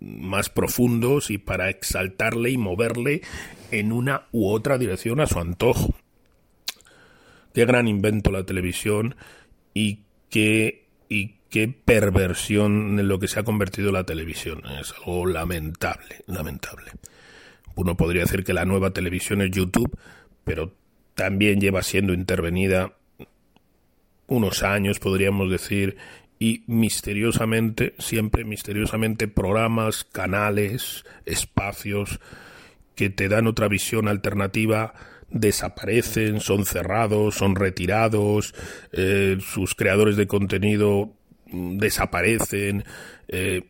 [0.00, 3.22] más profundos y para exaltarle y moverle
[3.70, 5.94] en una u otra dirección a su antojo.
[7.52, 9.16] Qué gran invento la televisión
[9.74, 14.62] y qué, y qué perversión en lo que se ha convertido la televisión.
[14.80, 16.92] Es algo lamentable, lamentable.
[17.74, 19.96] Uno podría decir que la nueva televisión es YouTube,
[20.44, 20.72] pero
[21.14, 22.94] también lleva siendo intervenida
[24.26, 25.96] unos años, podríamos decir,
[26.40, 32.18] y misteriosamente, siempre misteriosamente, programas, canales, espacios
[32.96, 34.94] que te dan otra visión alternativa
[35.28, 38.54] desaparecen, son cerrados, son retirados,
[38.92, 41.12] eh, sus creadores de contenido
[41.46, 42.84] desaparecen.
[43.28, 43.62] Eh,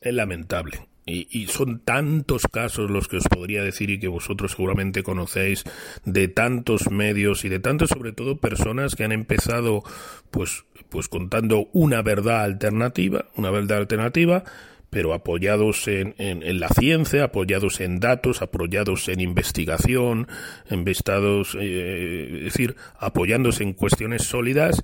[0.00, 0.88] es lamentable.
[1.10, 5.64] Y, son tantos casos los que os podría decir y que vosotros seguramente conocéis
[6.04, 9.82] de tantos medios y de tantos sobre todo personas que han empezado
[10.30, 14.44] pues pues contando una verdad alternativa, una verdad alternativa,
[14.90, 20.28] pero apoyados en, en, la ciencia, apoyados en datos, apoyados en investigación,
[20.70, 24.82] investados, eh, es decir, apoyándose en cuestiones sólidas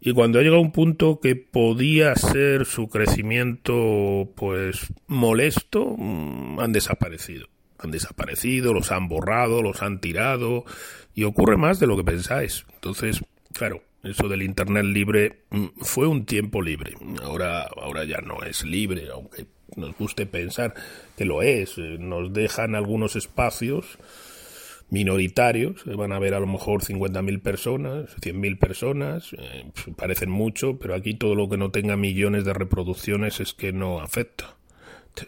[0.00, 6.72] y cuando ha llegado un punto que podía ser su crecimiento pues molesto, mm, han
[6.72, 7.48] desaparecido.
[7.78, 10.64] Han desaparecido, los han borrado, los han tirado
[11.14, 12.64] y ocurre más de lo que pensáis.
[12.74, 16.94] Entonces, claro, eso del internet libre mm, fue un tiempo libre.
[17.22, 20.74] Ahora ahora ya no es libre, aunque nos guste pensar
[21.16, 21.78] que lo es.
[21.78, 23.98] Eh, nos dejan algunos espacios
[24.90, 30.94] minoritarios, van a ver a lo mejor 50.000 personas, 100.000 personas, eh, parecen mucho, pero
[30.94, 34.56] aquí todo lo que no tenga millones de reproducciones es que no afecta.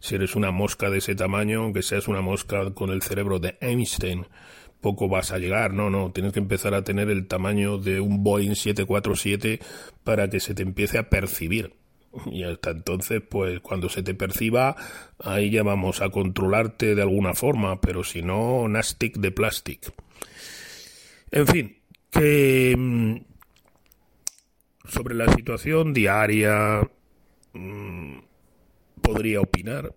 [0.00, 3.56] Si eres una mosca de ese tamaño, aunque seas una mosca con el cerebro de
[3.60, 4.26] Einstein,
[4.80, 8.22] poco vas a llegar, no, no, tienes que empezar a tener el tamaño de un
[8.22, 9.60] Boeing 747
[10.04, 11.74] para que se te empiece a percibir.
[12.26, 14.76] Y hasta entonces, pues cuando se te perciba,
[15.18, 19.92] ahí ya vamos a controlarte de alguna forma, pero si no, nastic de plástico.
[21.30, 21.76] En fin,
[22.10, 23.16] que mm,
[24.88, 26.80] sobre la situación diaria
[27.52, 28.18] mm,
[29.02, 29.94] podría opinar,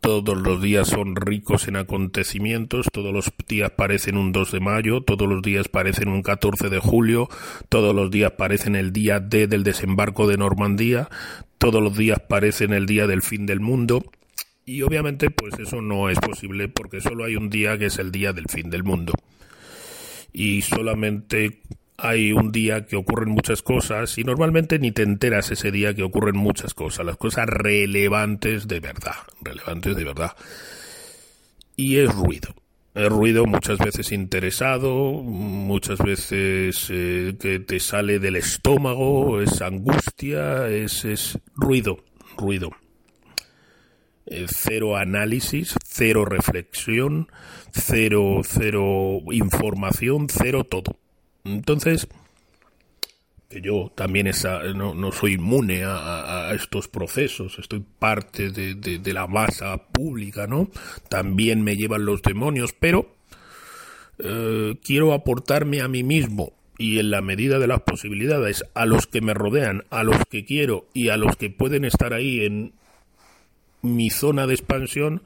[0.00, 5.02] todos los días son ricos en acontecimientos, todos los días parecen un 2 de mayo,
[5.02, 7.28] todos los días parecen un 14 de julio,
[7.68, 11.08] todos los días parecen el día D del desembarco de Normandía,
[11.58, 14.04] todos los días parecen el día del fin del mundo.
[14.64, 18.10] Y obviamente pues eso no es posible porque solo hay un día que es el
[18.10, 19.12] día del fin del mundo.
[20.32, 21.62] Y solamente
[21.98, 26.02] hay un día que ocurren muchas cosas y normalmente ni te enteras ese día que
[26.02, 30.32] ocurren muchas cosas, las cosas relevantes de verdad, relevantes de verdad.
[31.76, 32.54] Y es ruido.
[32.94, 40.68] Es ruido muchas veces interesado, muchas veces eh, que te sale del estómago, es angustia,
[40.68, 41.98] es, es ruido,
[42.38, 42.70] ruido.
[44.24, 47.28] Eh, cero análisis, cero reflexión,
[47.70, 50.96] cero, cero información, cero todo
[51.46, 52.08] entonces,
[53.48, 59.26] que yo también esa, no, no, soy inmune a, estos procesos, estoy parte de, la
[59.26, 60.68] masa pública, ¿no?
[61.08, 63.14] También me llevan los demonios, pero
[64.18, 69.06] eh, quiero aportarme a mí mismo y en la medida de las posibilidades a los
[69.06, 72.72] que me rodean, a los que quiero y a los que pueden estar ahí en
[73.82, 75.22] mi zona de expansión,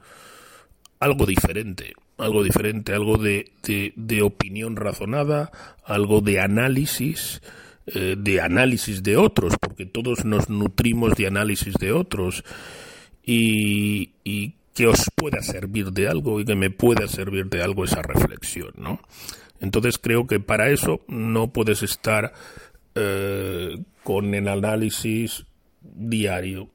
[0.99, 3.51] algo diferente algo diferente, algo de,
[3.95, 5.51] de, opinión razonada,
[5.83, 7.41] algo de análisis,
[7.87, 12.43] eh, de análisis de otros, porque todos nos nutrimos de análisis de otros
[13.23, 14.11] y,
[14.73, 18.71] que os pueda servir de algo y que me pueda servir de algo esa reflexión,
[18.77, 19.01] ¿no?
[19.59, 22.31] Entonces creo que para eso no puedes estar
[22.95, 25.45] eh, con el análisis
[25.81, 26.69] diario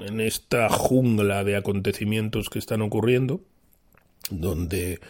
[0.00, 3.42] en esta jungla de acontecimientos que están ocurriendo
[4.30, 5.00] donde,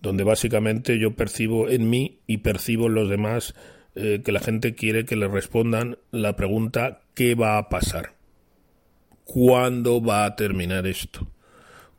[0.00, 3.54] donde básicamente yo percibo en mí y percibo en los demás
[3.94, 8.14] eh, que la gente quiere que le respondan la pregunta ¿qué va a pasar?
[9.24, 11.28] ¿Cuándo va a terminar esto?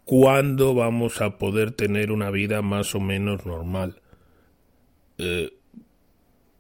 [0.04, 4.02] ¿Cuándo vamos a poder tener una vida más o menos normal?
[5.17, 5.54] Eh,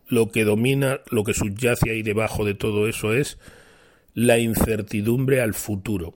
[0.07, 3.37] lo que domina, lo que subyace ahí debajo de todo eso es
[4.13, 6.13] la incertidumbre al futuro.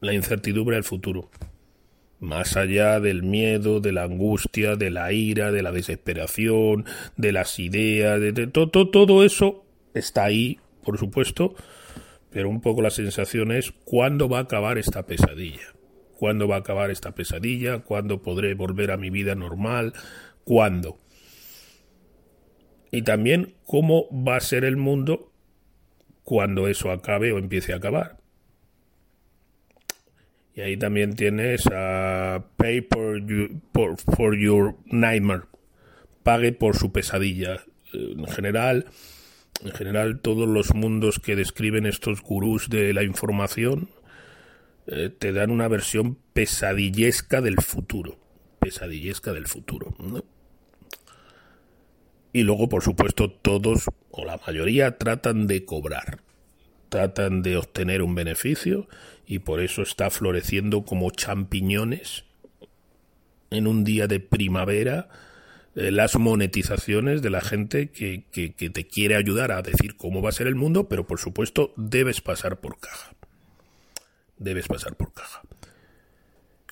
[0.00, 1.30] La incertidumbre al futuro
[2.20, 6.84] más allá del miedo, de la angustia, de la ira, de la desesperación,
[7.16, 11.54] de las ideas, de, todo, eso está ahí, por supuesto,
[12.30, 15.74] pero un poco la sensación es cuándo va a acabar esta pesadilla,
[16.18, 19.92] cuándo va a acabar esta pesadilla, cuándo podré volver a mi vida normal,
[20.44, 20.98] cuándo.
[22.90, 25.32] Y también cómo va a ser el mundo
[26.22, 28.18] cuando eso acabe o empiece a acabar.
[30.56, 35.42] Y ahí también tienes a Pay for, for Your Nightmare.
[36.22, 37.62] Pague por su pesadilla.
[37.92, 38.86] En general,
[39.62, 43.90] en general, todos los mundos que describen estos gurús de la información
[44.86, 48.18] eh, te dan una versión pesadillesca del futuro.
[48.58, 49.94] Pesadillesca del futuro.
[52.32, 56.20] Y luego, por supuesto, todos o la mayoría tratan de cobrar,
[56.88, 58.88] tratan de obtener un beneficio
[59.26, 62.24] y por eso está floreciendo como champiñones
[63.50, 65.08] en un día de primavera
[65.76, 70.22] eh, las monetizaciones de la gente que, que, que te quiere ayudar a decir cómo
[70.22, 73.14] va a ser el mundo, pero por supuesto debes pasar por caja.
[74.38, 75.42] Debes pasar por caja.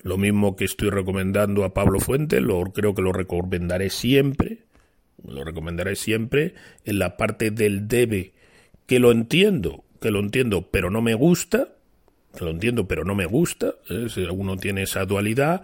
[0.01, 4.65] Lo mismo que estoy recomendando a Pablo Fuente, lo creo que lo recomendaré siempre,
[5.23, 8.33] lo recomendaré siempre en la parte del debe,
[8.87, 11.69] que lo entiendo, que lo entiendo, pero no me gusta,
[12.39, 14.05] lo entiendo, pero no me gusta, ¿eh?
[14.07, 15.63] si uno tiene esa dualidad,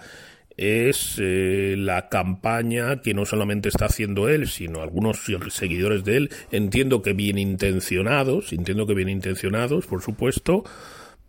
[0.58, 5.20] es eh, la campaña que no solamente está haciendo él, sino algunos
[5.52, 10.64] seguidores de él, entiendo que bien intencionados, entiendo que bien intencionados, por supuesto,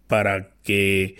[0.06, 1.16] para que,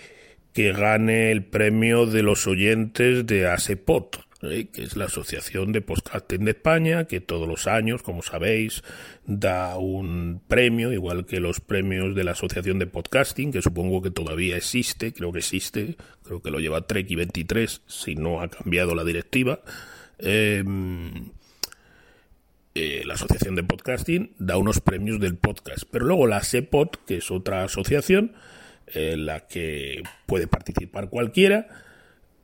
[0.51, 4.69] que gane el premio de los oyentes de ASEPOT, ¿eh?
[4.71, 8.83] que es la Asociación de Podcasting de España, que todos los años, como sabéis,
[9.25, 14.11] da un premio, igual que los premios de la Asociación de Podcasting, que supongo que
[14.11, 18.49] todavía existe, creo que existe, creo que lo lleva Trek y 23, si no ha
[18.49, 19.61] cambiado la directiva.
[20.19, 21.31] Em,
[22.75, 27.17] eh, la Asociación de Podcasting da unos premios del podcast, pero luego la SEPOT, que
[27.17, 28.33] es otra asociación,
[28.87, 31.67] en la que puede participar cualquiera,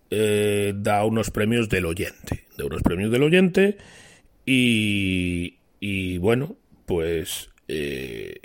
[0.10, 3.78] eh, da unos premios del oyente, de unos premios del oyente
[4.46, 8.40] y, bueno, pues eh,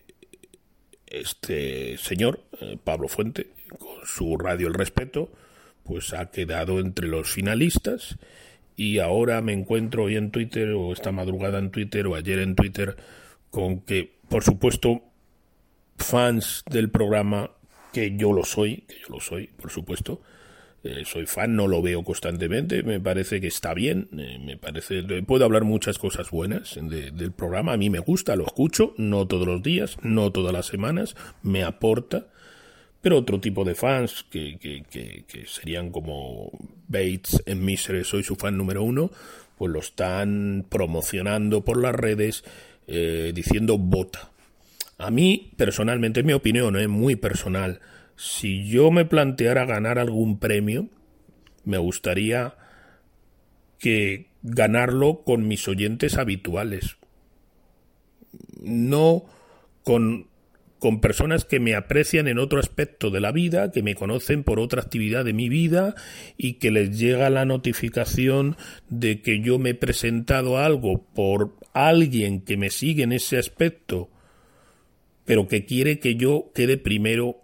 [1.07, 3.49] este señor, eh, Pablo Fuente,
[3.79, 5.33] con su radio El Respeto,
[5.83, 8.19] pues ha quedado entre los finalistas
[8.77, 12.55] y ahora me encuentro hoy en Twitter o esta madrugada en Twitter o ayer en
[12.55, 12.97] Twitter
[13.51, 15.03] con que, por supuesto,
[15.97, 17.53] fans del programa,
[17.93, 20.21] que yo lo soy, que yo lo soy, por supuesto,
[20.85, 25.03] eh, soy fan, no lo veo constantemente, me parece que está bien, eh, me parece,
[25.23, 29.47] puedo hablar muchas cosas buenas del programa, a mí me gusta, lo escucho, no todos
[29.47, 32.27] los días, no todas las semanas, me aporta,
[33.01, 34.83] pero otro tipo de fans que, que,
[35.27, 36.51] que, serían como
[36.87, 39.11] Bates en Misery, soy su fan número uno,
[39.57, 42.45] pues lo están promocionando por las redes
[42.87, 44.31] eh, diciendo vota.
[44.99, 47.81] A mí, personalmente, es mi opinión, es muy personal
[48.17, 50.89] si yo me planteara ganar algún premio,
[51.65, 52.55] me gustaría
[53.79, 56.97] que ganarlo con mis oyentes habituales.
[58.61, 59.25] No
[59.83, 60.29] con,
[60.79, 64.61] con personas que me aprecian en otro aspecto de la vida, que me conocen por
[64.61, 65.95] otra actividad de mi vida
[66.37, 68.57] y que les llega la notificación
[68.89, 74.11] de que yo me he presentado algo por alguien que me sigue en ese aspecto,
[75.25, 77.44] pero que quiere que yo quede primero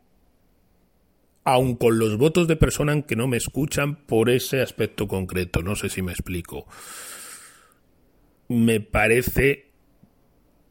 [1.52, 5.62] aun con los votos de personas que no me escuchan por ese aspecto concreto.
[5.62, 6.66] No sé si me explico.
[8.48, 9.70] Me parece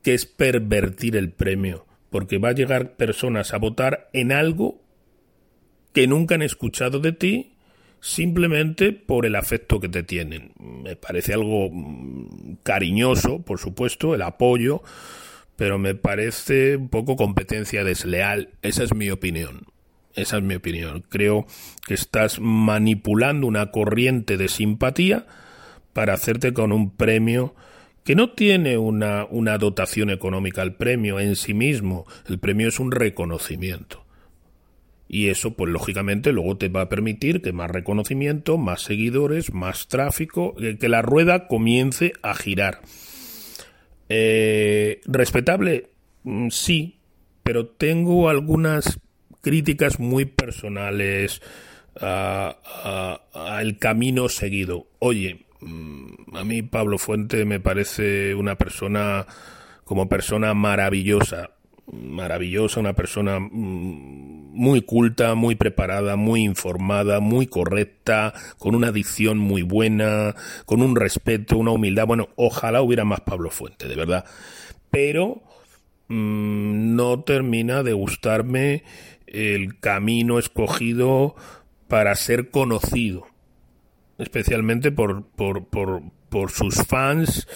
[0.03, 4.81] que es pervertir el premio, porque va a llegar personas a votar en algo
[5.93, 7.55] que nunca han escuchado de ti
[8.01, 10.53] simplemente por el afecto que te tienen.
[10.57, 14.81] Me parece algo mm, cariñoso, por supuesto, el apoyo,
[15.57, 18.51] pero me parece un poco competencia desleal.
[18.61, 19.65] Esa es mi opinión.
[20.15, 21.03] Esa es mi opinión.
[21.07, 21.45] Creo
[21.85, 25.25] que estás manipulando una corriente de simpatía
[25.93, 27.55] para hacerte con un premio
[28.03, 30.61] que no tiene una, una dotación económica.
[30.61, 34.03] El premio en sí mismo, el premio es un reconocimiento.
[35.07, 39.87] Y eso, pues lógicamente, luego te va a permitir que más reconocimiento, más seguidores, más
[39.87, 42.81] tráfico, que la rueda comience a girar.
[44.07, 45.89] Eh, ¿Respetable?
[46.23, 46.99] Mm, sí,
[47.41, 48.99] pero tengo algunas
[49.41, 51.41] críticas muy personales
[52.01, 54.87] al camino seguido.
[54.99, 59.25] Oye, mm, a mí Pablo Fuente me parece una persona
[59.83, 61.51] como persona maravillosa,
[61.91, 69.37] maravillosa, una persona mm, muy culta, muy preparada, muy informada, muy correcta, con una dicción
[69.37, 70.35] muy buena,
[70.65, 72.05] con un respeto, una humildad.
[72.07, 74.25] Bueno, ojalá hubiera más Pablo Fuente, de verdad.
[74.91, 75.41] Pero
[76.07, 78.83] mm, no termina de gustarme
[79.31, 81.35] el camino escogido
[81.87, 83.27] para ser conocido,
[84.17, 87.47] especialmente por, por, por, por sus fans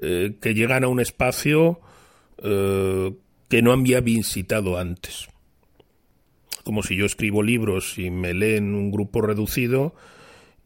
[0.00, 1.80] eh, que llegan a un espacio
[2.42, 3.14] eh,
[3.48, 5.28] que no había visitado antes.
[6.64, 9.94] Como si yo escribo libros y me leen un grupo reducido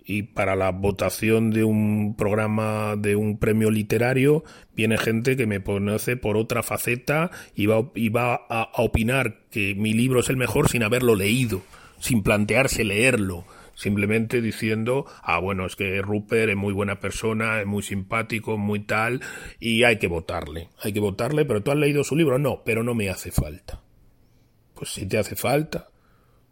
[0.07, 4.45] y para la votación de un programa de un premio literario
[4.75, 9.41] viene gente que me conoce por otra faceta y va, y va a, a opinar
[9.51, 11.63] que mi libro es el mejor sin haberlo leído,
[11.99, 13.45] sin plantearse leerlo
[13.77, 18.81] simplemente diciendo, ah, bueno, es que Rupert es muy buena persona, es muy simpático, muy
[18.81, 19.21] tal,
[19.61, 22.83] y hay que votarle, hay que votarle, pero tú has leído su libro, no, pero
[22.83, 23.83] no me hace falta.
[24.75, 25.89] Pues si te hace falta,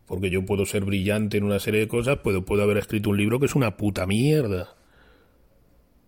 [0.07, 3.17] porque yo puedo ser brillante en una serie de cosas, puedo, puedo haber escrito un
[3.17, 4.75] libro que es una puta mierda.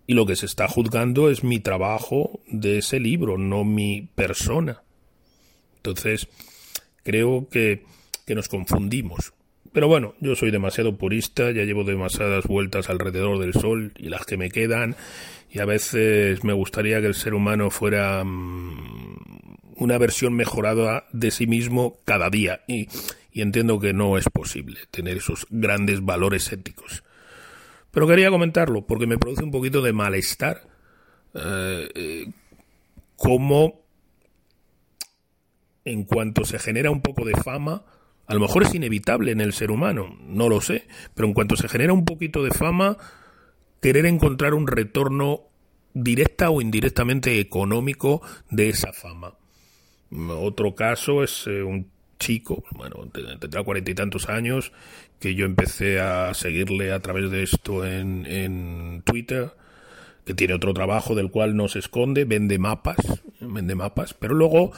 [0.06, 4.82] Y lo que se está juzgando es mi trabajo de ese libro, no mi persona.
[5.78, 6.28] Entonces,
[7.02, 7.84] creo que,
[8.24, 9.32] que nos confundimos.
[9.72, 14.24] Pero bueno, yo soy demasiado purista, ya llevo demasiadas vueltas alrededor del Sol y las
[14.24, 14.96] que me quedan,
[15.50, 19.25] y a veces me gustaría que el ser humano fuera mm,
[19.76, 22.88] una versión mejorada de sí mismo cada día, y,
[23.32, 27.04] entiendo que no es posible tener esos grandes valores éticos.
[27.90, 30.62] Pero quería comentarlo porque me produce un poquito de malestar
[31.34, 32.26] eh, eh,
[33.16, 33.86] cómo
[35.84, 37.84] en cuanto se genera un poco de fama,
[38.26, 41.56] a lo mejor es inevitable en el ser humano, no lo sé, pero en cuanto
[41.56, 42.96] se genera un poquito de fama,
[43.80, 45.42] querer encontrar un retorno
[45.94, 48.20] directa o indirectamente económico
[48.50, 49.34] de esa fama.
[50.10, 51.88] Otro caso es eh, un
[52.18, 54.72] chico, bueno, tendrá cuarenta y tantos años,
[55.18, 59.50] que yo empecé a seguirle a través de esto en, en Twitter,
[60.24, 62.96] que tiene otro trabajo del cual no se esconde, vende mapas,
[63.40, 64.72] vende mapas, pero luego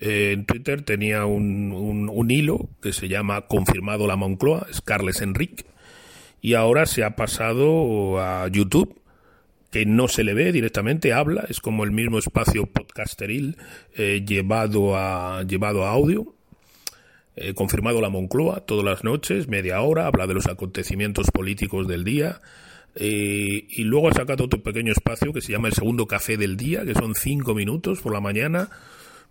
[0.00, 5.20] eh, en Twitter tenía un, un, hilo que se llama Confirmado la Moncloa, es Carles
[5.20, 5.64] Enrique,
[6.40, 8.98] y ahora se ha pasado a YouTube,
[9.74, 13.56] que no se le ve directamente, habla, es como el mismo espacio podcasteril
[13.96, 16.34] eh, llevado, a, llevado a audio.
[17.36, 22.04] Eh, confirmado la Moncloa todas las noches, media hora, habla de los acontecimientos políticos del
[22.04, 22.40] día,
[22.96, 26.84] y luego ha sacado otro pequeño espacio que se llama el segundo café del día,
[26.84, 28.68] que son cinco minutos por la mañana,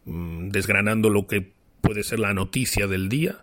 [0.05, 3.37] Mm, desgranando lo que puede ser la noticia del día,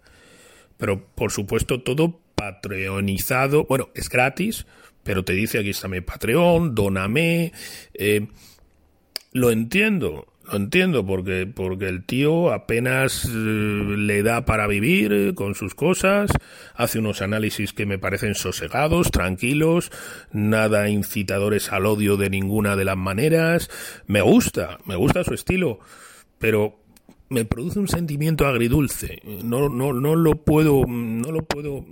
[0.76, 4.66] pero por supuesto todo patreonizado, bueno, es gratis,
[5.02, 7.52] pero te dice aquí está mi Patreon, doname,
[7.94, 8.28] eh,
[9.32, 15.34] lo entiendo, lo entiendo porque porque el tío apenas eh, le da para vivir eh,
[15.34, 16.30] con sus cosas,
[16.74, 19.90] hace unos análisis que me parecen sosegados, tranquilos,
[20.32, 23.70] nada incitadores al odio de ninguna de las maneras,
[24.06, 25.80] me gusta, me gusta su estilo
[26.40, 26.80] pero
[27.28, 29.20] me produce un sentimiento agridulce.
[29.44, 31.84] No, no, no lo puedo, no lo puedo,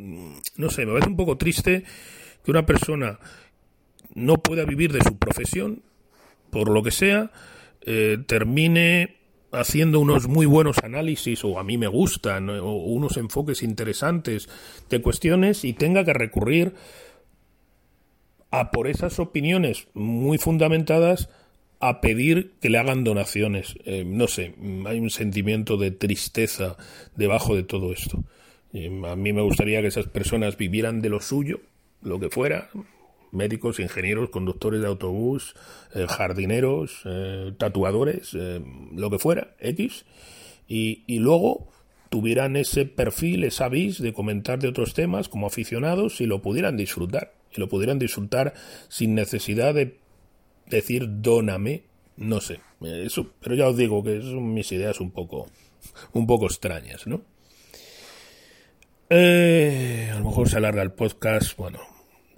[0.56, 1.84] no sé, me parece un poco triste
[2.48, 3.18] que una persona
[4.14, 5.82] no pueda vivir de su profesión,
[6.48, 7.30] por lo que sea,
[7.82, 9.16] eh, termine
[9.52, 14.48] haciendo unos muy buenos análisis, o a mí me gustan, o unos enfoques interesantes
[14.88, 16.72] de cuestiones y tenga que recurrir
[18.50, 21.28] a por esas opiniones muy fundamentadas
[21.80, 23.74] a pedir que le hagan donaciones.
[23.84, 24.54] Eh, no sé,
[24.86, 26.78] hay un sentimiento de tristeza
[27.14, 28.24] debajo de todo esto.
[28.72, 31.60] Eh, a mí me gustaría que esas personas vivieran de lo suyo,
[32.02, 32.70] lo que fuera,
[33.30, 35.54] médicos, ingenieros, conductores de autobús,
[35.94, 37.02] eh, jardineros,
[37.58, 40.04] tatuadores, lo que fuera, X,
[40.66, 41.68] y, y luego
[42.10, 46.76] tuvieran ese perfil, esa vis de comentar de otros temas como aficionados y lo pudieran
[46.76, 47.34] disfrutar.
[47.54, 48.54] Y lo pudieran disfrutar
[48.88, 49.98] sin necesidad de
[50.66, 51.84] decir dóname,
[52.16, 55.46] no sé, eso, pero ya os digo que son mis ideas un poco,
[56.12, 57.22] un poco extrañas, ¿no?
[59.10, 61.80] Eh, a lo mejor se alarga el podcast, bueno,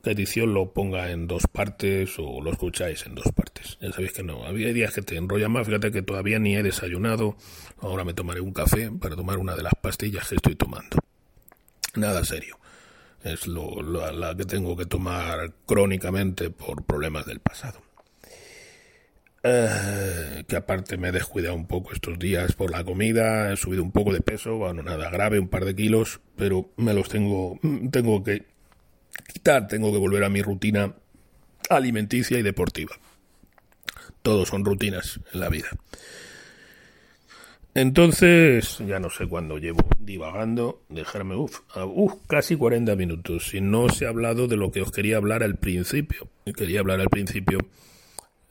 [0.05, 3.77] que edición lo ponga en dos partes o lo escucháis en dos partes.
[3.81, 6.63] Ya sabéis que no, había días que te enrolla más, fíjate que todavía ni he
[6.63, 7.37] desayunado,
[7.81, 10.97] ahora me tomaré un café para tomar una de las pastillas que estoy tomando.
[11.97, 12.57] Nada serio.
[13.25, 17.81] Es lo, la que tengo que tomar crónicamente por problemas del pasado.
[19.43, 23.83] Eh, que aparte me he descuidado un poco estos días por la comida, he subido
[23.83, 27.59] un poco de peso, bueno, nada grave, un par de kilos, pero me los tengo,
[27.91, 28.45] tengo que
[29.33, 30.95] quitar, tengo que volver a mi rutina
[31.71, 32.97] alimenticia y deportiva.
[34.23, 35.69] Todos son rutinas en la vida.
[37.73, 43.55] Entonces, ya no sé cuándo llevo divagando, dejarme, uff, uf, casi 40 minutos.
[43.55, 46.29] Y no se ha hablado de lo que os quería hablar al principio.
[46.57, 47.61] Quería hablar al principio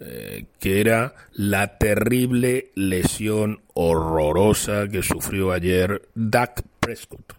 [0.02, 7.34] eh, que era la terrible lesión horrorosa que sufrió ayer Dak Prescott,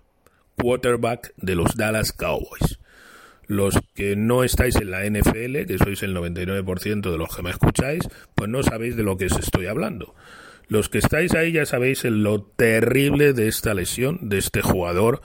[0.56, 2.78] quarterback de los Dallas Cowboys.
[3.46, 7.50] Los que no estáis en la NFL, que sois el 99% de los que me
[7.50, 8.02] escucháis,
[8.34, 10.14] pues no sabéis de lo que os estoy hablando.
[10.68, 15.20] Los que estáis ahí ya sabéis lo terrible de esta lesión, de este jugador,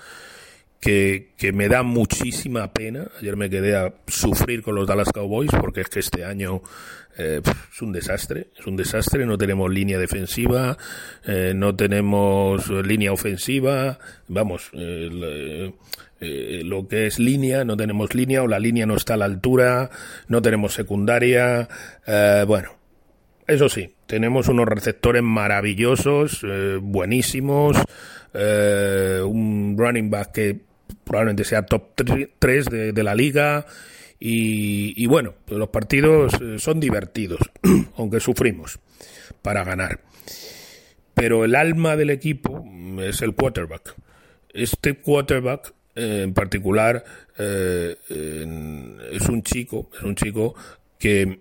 [0.86, 3.07] que, que, me da muchísima pena.
[3.19, 6.61] Ayer me quedé a sufrir con los Dallas Cowboys porque es que este año
[7.17, 7.41] eh,
[7.73, 9.25] es un desastre, es un desastre.
[9.25, 10.77] No tenemos línea defensiva,
[11.25, 15.73] eh, no tenemos línea ofensiva, vamos, eh,
[16.19, 19.89] lo que es línea, no tenemos línea o la línea no está a la altura,
[20.27, 21.67] no tenemos secundaria,
[22.45, 22.75] bueno.
[23.47, 26.43] Eso sí, tenemos unos receptores maravillosos,
[26.81, 27.77] buenísimos,
[28.33, 30.61] un running back que
[31.05, 31.93] probablemente sea top
[32.39, 33.65] 3 de, la liga,
[34.19, 37.39] y, bueno, pues los partidos eh, son divertidos,
[37.97, 38.79] aunque sufrimos
[39.41, 40.01] para ganar.
[41.13, 42.65] Pero el alma del equipo
[42.99, 43.95] es el quarterback.
[44.53, 47.03] Este quarterback eh, en particular
[47.37, 50.55] eh, es un chico, es un chico
[50.97, 51.39] que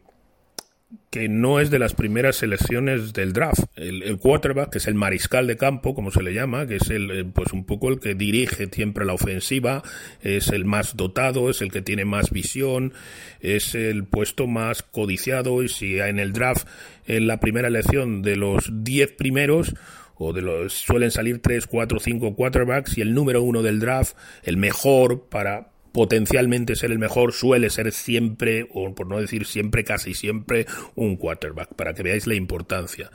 [1.11, 3.65] que no es de las primeras selecciones del draft.
[3.77, 7.11] El, quarterback, que es el mariscal de campo, como se le llama, que es el,
[7.11, 9.83] eh, pues un poco el que dirige siempre la ofensiva,
[10.23, 12.93] es el más dotado, es el que tiene más visión,
[13.41, 16.67] es el puesto más codiciado y si en el draft,
[17.07, 19.75] en la primera elección de los 10 primeros,
[20.17, 24.17] o de los suelen salir 3, 4, 5 quarterbacks y el número uno del draft,
[24.43, 29.85] el mejor para potencialmente ser el mejor suele ser siempre, o por no decir siempre,
[29.85, 30.67] casi siempre,
[30.97, 33.13] un quarterback, para que veáis la importancia.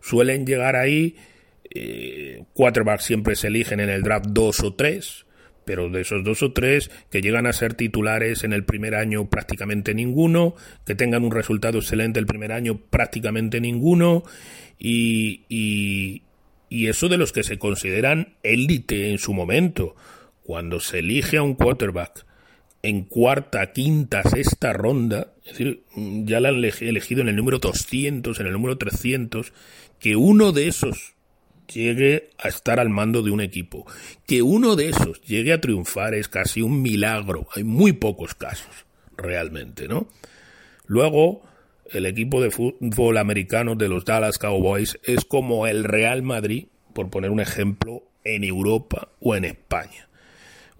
[0.00, 1.16] Suelen llegar ahí,
[1.68, 5.26] eh, quarterbacks siempre se eligen en el draft dos o tres,
[5.66, 9.28] pero de esos dos o tres que llegan a ser titulares en el primer año
[9.28, 10.54] prácticamente ninguno,
[10.86, 14.24] que tengan un resultado excelente el primer año prácticamente ninguno,
[14.78, 16.22] y, y,
[16.70, 19.94] y eso de los que se consideran élite en su momento
[20.44, 22.24] cuando se elige a un quarterback
[22.82, 28.38] en cuarta, quinta, sexta ronda, es decir, ya la han elegido en el número 200,
[28.38, 29.54] en el número 300,
[29.98, 31.14] que uno de esos
[31.72, 33.86] llegue a estar al mando de un equipo,
[34.26, 38.84] que uno de esos llegue a triunfar es casi un milagro, hay muy pocos casos,
[39.16, 40.06] realmente, ¿no?
[40.86, 41.40] Luego,
[41.90, 47.08] el equipo de fútbol americano de los Dallas Cowboys es como el Real Madrid, por
[47.08, 50.08] poner un ejemplo, en Europa o en España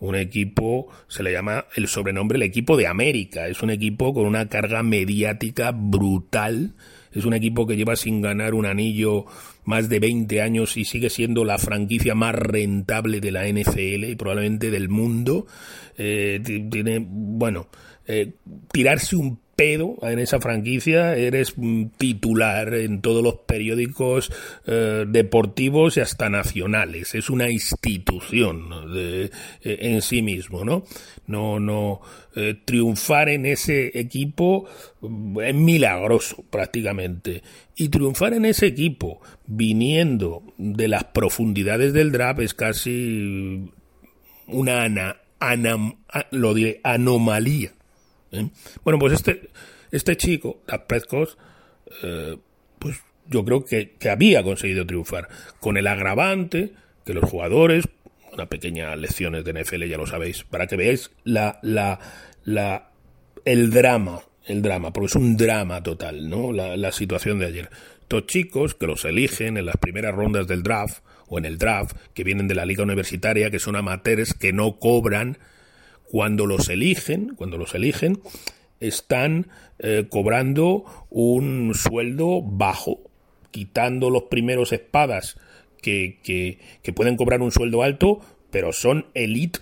[0.06, 4.26] un equipo, se le llama el sobrenombre el equipo de América, es un equipo con
[4.26, 6.74] una carga mediática brutal,
[7.12, 9.26] es un equipo que lleva sin ganar un anillo
[9.64, 14.16] más de 20 años y sigue siendo la franquicia más rentable de la NFL y
[14.16, 15.46] probablemente del mundo.
[15.96, 16.40] Eh,
[16.70, 17.68] tiene, bueno,
[18.06, 18.34] eh,
[18.72, 21.54] tirarse un pedo en esa franquicia, eres
[21.96, 24.32] titular en todos los periódicos
[24.66, 27.14] eh, deportivos y hasta nacionales.
[27.14, 29.30] Es una institución de, eh,
[29.62, 30.84] en sí mismo, ¿no?
[31.26, 32.00] No, no.
[32.36, 34.66] Eh, triunfar en ese equipo
[35.42, 37.42] es milagroso prácticamente.
[37.76, 43.70] Y triunfar en ese equipo viniendo de las profundidades del draft es casi
[44.46, 45.16] una ana,
[46.82, 47.72] anomalía
[48.34, 48.50] ¿eh?
[48.84, 49.50] Bueno, pues este,
[49.90, 50.84] este chico, la
[52.02, 52.36] eh,
[52.78, 55.28] pues yo creo que, había conseguido triunfar.
[55.60, 56.72] Con el agravante
[57.04, 57.88] que los jugadores,
[58.32, 61.98] una pequeña lecciones de NFL, ya lo sabéis, para que veáis la, la,
[62.44, 62.90] la,
[63.44, 66.52] el drama, el drama, porque es un drama total, ¿no?
[66.52, 67.70] La, la situación de ayer.
[68.00, 71.96] Estos chicos que los eligen en las primeras rondas del draft, o en el draft,
[72.12, 75.38] que vienen de la liga universitaria, que son amateurs, que no cobran
[76.14, 78.20] cuando los eligen, cuando los eligen,
[78.78, 79.48] están
[79.80, 83.00] eh, cobrando un sueldo bajo,
[83.50, 85.36] quitando los primeros espadas
[85.82, 88.20] que, que, pueden cobrar un sueldo alto,
[88.52, 89.58] pero son elite,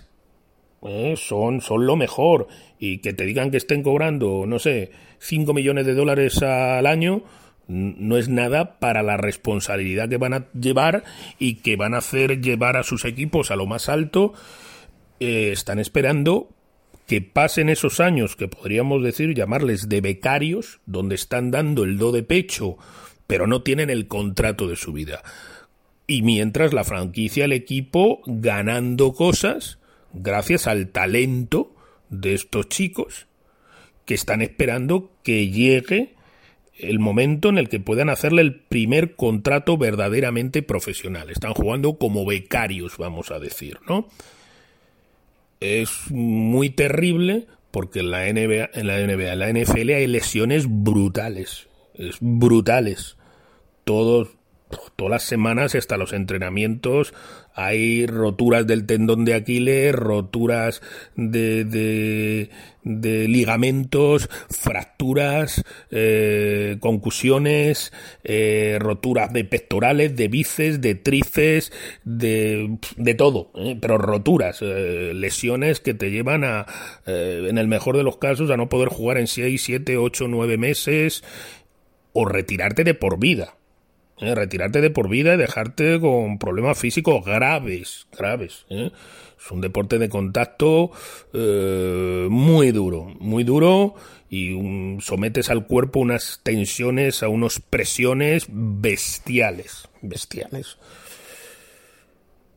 [0.83, 1.15] ¿eh?
[1.17, 2.47] son, son lo mejor.
[2.77, 4.91] Y que te digan que estén cobrando, no sé,
[5.21, 7.23] 5 millones de dólares al año,
[7.67, 11.03] no es nada para la responsabilidad que van a llevar
[11.39, 14.35] y que van a hacer llevar a sus equipos a lo más alto
[15.23, 16.49] eh, están esperando
[17.07, 22.11] que pasen esos años que podríamos decir llamarles de becarios, donde están dando el do
[22.11, 22.77] de pecho,
[23.25, 25.23] pero no tienen el contrato de su vida.
[26.07, 29.79] Y mientras la franquicia, el equipo, ganando cosas
[30.11, 31.73] gracias al talento
[32.09, 33.27] de estos chicos
[34.05, 36.15] que están esperando que llegue
[36.77, 41.29] el momento en el que puedan hacerle el primer contrato verdaderamente profesional.
[41.29, 44.09] Están jugando como becarios, vamos a decir, ¿no?
[45.63, 50.65] Es muy terrible porque en la NBA, en la NBA, en la NFL hay lesiones
[50.69, 53.17] brutales, es brutales.
[53.83, 54.29] Todos,
[54.95, 57.13] todas las semanas, hasta los entrenamientos,
[57.55, 60.81] hay roturas del tendón de Aquiles, roturas
[61.15, 62.49] de, de,
[62.83, 67.93] de ligamentos, fracturas, eh, concusiones,
[68.23, 71.71] eh, roturas de pectorales, de bíceps, de tríceps,
[72.03, 73.77] de, de todo, ¿eh?
[73.79, 76.65] pero roturas, eh, lesiones que te llevan a,
[77.05, 80.27] eh, en el mejor de los casos, a no poder jugar en 6, 7, 8,
[80.27, 81.23] 9 meses
[82.13, 83.55] o retirarte de por vida.
[84.19, 84.35] ¿Eh?
[84.35, 88.65] retirarte de por vida y dejarte con problemas físicos graves, graves.
[88.69, 88.91] ¿eh?
[89.43, 90.91] Es un deporte de contacto
[91.33, 93.95] eh, muy duro, muy duro
[94.29, 100.77] y sometes al cuerpo unas tensiones, a unas presiones bestiales, bestiales.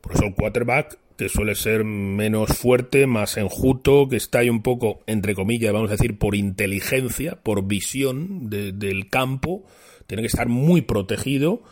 [0.01, 4.63] Por eso el quarterback, que suele ser menos fuerte, más enjuto, que está ahí un
[4.63, 9.65] poco, entre comillas, vamos a decir, por inteligencia, por visión de- del campo,
[10.07, 11.63] tiene que estar muy protegido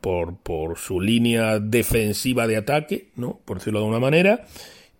[0.00, 3.40] por, por su línea defensiva de ataque, ¿no?
[3.44, 4.46] Por decirlo de alguna manera.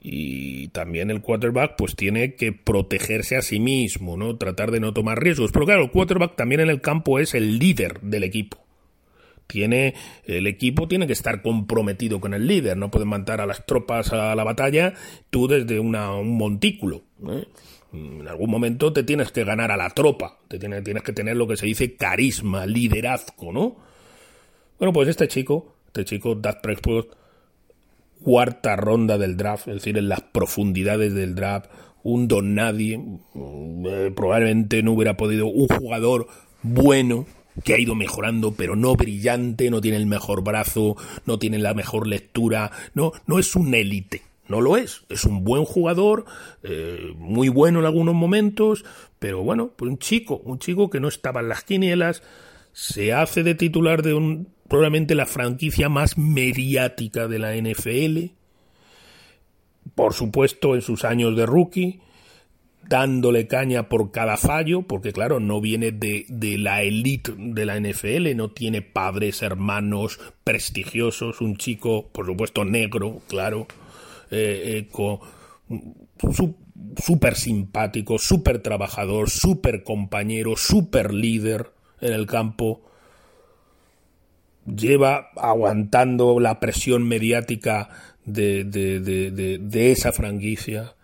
[0.01, 4.37] Y también el quarterback pues tiene que protegerse a sí mismo, ¿no?
[4.37, 5.53] Tratar de no tomar riesgos.
[5.53, 8.67] Pero claro, el quarterback también en el campo es el líder del equipo
[9.47, 13.65] tiene el equipo tiene que estar comprometido con el líder no pueden mandar a las
[13.65, 14.95] tropas a la batalla
[15.31, 17.47] tú desde una, un montículo ¿eh?
[18.21, 20.39] En algún momento te tienes que ganar a la tropa.
[20.49, 23.77] Te tienes, tienes que tener lo que se dice carisma liderazgo no
[24.79, 27.17] bueno pues este chico este chico Dak Prescott
[28.23, 31.71] cuarta ronda del draft, es decir, en las profundidades del draft,
[32.03, 33.01] un don nadie,
[33.35, 36.29] eh, probablemente no hubiera podido, un jugador
[36.63, 37.27] bueno
[37.65, 41.75] que ha ido mejorando, pero no brillante, no tiene el mejor brazo, no tiene la
[41.75, 46.25] mejor lectura, no, no es un élite, no lo es, es un buen jugador,
[46.63, 48.85] eh, muy bueno en algunos momentos,
[49.19, 52.23] pero bueno, pues un chico, un chico que no estaba en las quinielas,
[52.73, 58.33] se hace de titular de un probablemente la franquicia más mediática de la NFL,
[59.95, 62.01] por supuesto en sus años de rookie,
[62.89, 67.81] dándole caña por cada fallo, porque claro, no viene de, de la elite de la
[67.81, 73.67] NFL, no tiene padres, hermanos prestigiosos, un chico, por supuesto, negro, claro,
[74.31, 75.19] eh, eh, con,
[76.33, 76.57] su-
[77.03, 82.83] súper simpático, súper trabajador, súper compañero, súper líder en el campo,
[84.67, 87.89] lleva aguantando la presión mediática
[88.25, 90.95] de, de, de esa franquicia.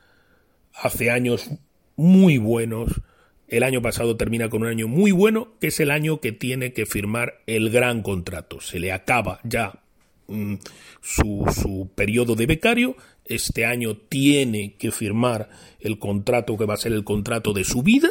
[0.74, 1.50] Hace años
[1.96, 3.02] muy buenos.
[3.48, 6.72] El año pasado termina con un año muy bueno, que es el año que tiene
[6.72, 8.60] que firmar el gran contrato.
[8.60, 9.82] Se le acaba ya
[10.28, 10.54] mm,
[11.02, 12.96] su, su periodo de becario.
[13.34, 15.48] Este año tiene que firmar
[15.80, 18.10] el contrato que va a ser el contrato de su vida,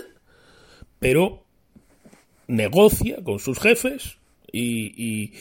[1.00, 1.44] pero
[2.48, 4.18] negocia con sus jefes
[4.52, 5.34] y,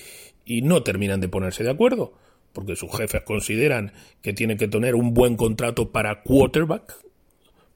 [0.62, 2.12] no terminan de ponerse de acuerdo,
[2.52, 6.94] porque sus jefes consideran que tiene que tener un buen contrato para quarterback,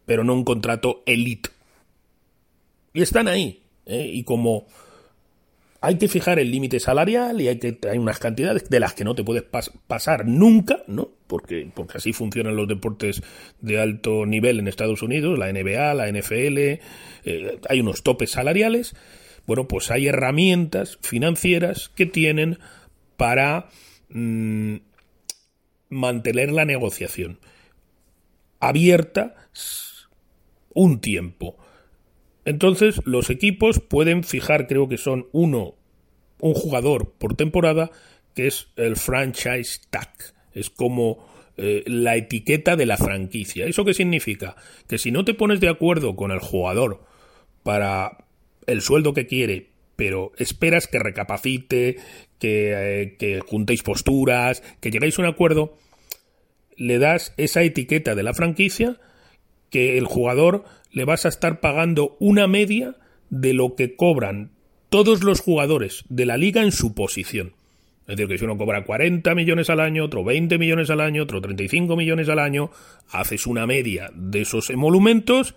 [0.05, 1.51] pero no un contrato elite.
[2.93, 4.11] Y están ahí, ¿eh?
[4.13, 4.67] y como
[5.85, 9.05] hay que fijar el límite salarial y hay que hay unas cantidades de las que
[9.05, 11.11] no te puedes pas- pasar nunca, ¿no?
[11.27, 13.23] Porque, porque así funcionan los deportes
[13.61, 16.59] de alto nivel en Estados Unidos, la NBA, la NFL,
[17.25, 18.95] eh, hay unos topes salariales.
[19.47, 22.59] Bueno, pues hay herramientas financieras que tienen
[23.19, 23.69] para
[24.09, 24.77] mm,
[25.91, 27.39] mantener la negociación
[28.61, 29.35] abierta
[30.73, 31.57] un tiempo.
[32.45, 35.75] Entonces, los equipos pueden fijar, creo que son uno,
[36.41, 37.91] un jugador por temporada,
[38.35, 40.13] que es el franchise tag.
[40.53, 41.27] Es como
[41.57, 43.67] eh, la etiqueta de la franquicia.
[43.67, 44.57] ¿Eso qué significa?
[44.89, 47.05] Que si no te pones de acuerdo con el jugador
[47.63, 48.27] para
[48.67, 51.97] el sueldo que quiere, pero esperas que recapacite,
[52.39, 55.79] que, eh, que juntéis posturas, que llegáis a un acuerdo,
[56.77, 58.99] le das esa etiqueta de la franquicia
[59.71, 62.97] que el jugador le vas a estar pagando una media
[63.31, 64.53] de lo que cobran
[64.89, 67.55] todos los jugadores de la liga en su posición.
[68.07, 71.23] Es decir, que si uno cobra 40 millones al año, otro 20 millones al año,
[71.23, 72.71] otro 35 millones al año,
[73.09, 75.55] haces una media de esos emolumentos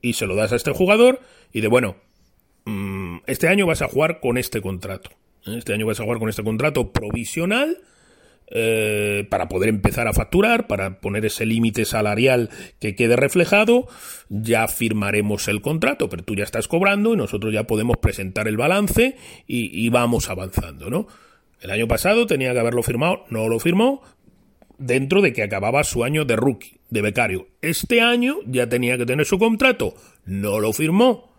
[0.00, 1.20] y se lo das a este jugador
[1.52, 1.96] y de bueno,
[2.64, 5.10] mm, este año vas a jugar con este contrato.
[5.44, 7.78] Este año vas a jugar con este contrato provisional
[8.48, 13.88] eh, para poder empezar a facturar, para poner ese límite salarial que quede reflejado,
[14.28, 18.56] ya firmaremos el contrato, pero tú ya estás cobrando y nosotros ya podemos presentar el
[18.56, 19.16] balance
[19.46, 21.06] y, vamos avanzando, ¿no?
[21.60, 24.02] El año pasado tenía que haberlo firmado, no lo firmó,
[24.78, 27.48] dentro de que acababa su año de rookie, de becario.
[27.62, 31.32] Este año ya tenía que tener su contrato, no lo firmó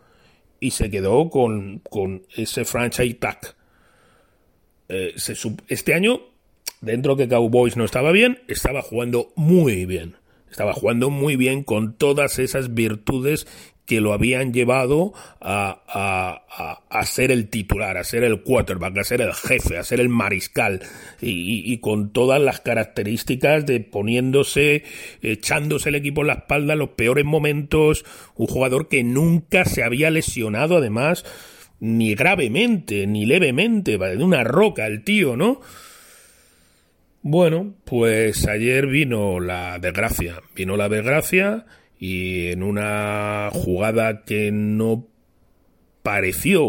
[0.63, 1.81] y se quedó con,
[2.35, 3.55] ese franchise tag.
[4.87, 5.13] Eh,
[5.67, 6.32] este año
[6.83, 10.17] dentro que Cowboys no estaba bien, estaba jugando muy bien.
[10.51, 13.47] Estaba jugando muy bien con todas esas virtudes
[13.85, 19.03] que lo habían llevado a, a, a, ser el titular, a ser el quarterback, a
[19.03, 20.81] ser el jefe, a ser el mariscal,
[21.21, 24.83] y, y, con todas las características de poniéndose,
[25.21, 28.05] echándose el equipo en la espalda en los peores momentos,
[28.35, 31.25] un jugador que nunca se había lesionado además,
[31.79, 35.59] ni gravemente, ni levemente, de una roca el tío, ¿no?
[37.25, 41.65] Bueno, pues ayer vino la desgracia, vino la desgracia
[41.97, 45.07] y en una jugada que no
[46.03, 46.67] pareció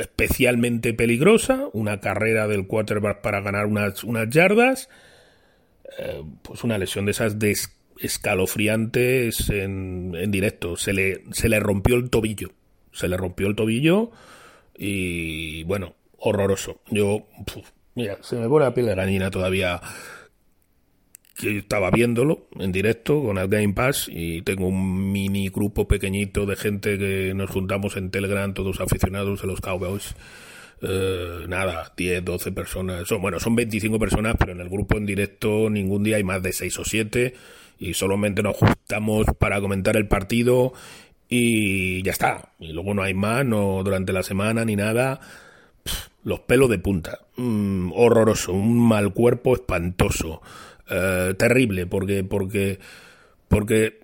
[0.00, 4.88] especialmente peligrosa, una carrera del quarterback para ganar unas, yardas,
[5.98, 7.36] eh, pues una lesión de esas
[8.00, 10.78] escalofriantes en, en, directo.
[10.78, 12.52] Se le, se le rompió el tobillo.
[12.90, 14.12] Se le rompió el tobillo
[14.74, 16.80] y bueno, horroroso.
[16.90, 17.26] Yo,
[17.94, 19.80] mira, se me pone la piel de gallina todavía
[21.36, 26.46] que estaba viéndolo en directo con el Game Pass y tengo un mini grupo pequeñito
[26.46, 30.14] de gente que nos juntamos en Telegram, todos aficionados a los Cowboys.
[30.82, 33.06] Eh, nada, 10, 12 personas.
[33.08, 36.42] Son, bueno, son 25 personas, pero en el grupo en directo ningún día hay más
[36.42, 37.34] de 6 o 7
[37.78, 40.72] y solamente nos juntamos para comentar el partido
[41.28, 42.52] y ya está.
[42.58, 45.20] Y luego no hay más, no durante la semana ni nada.
[46.24, 47.20] Los pelos de punta.
[47.36, 50.42] Mm, horroroso, un mal cuerpo espantoso.
[50.90, 52.78] Eh, terrible porque, porque,
[53.48, 54.00] porque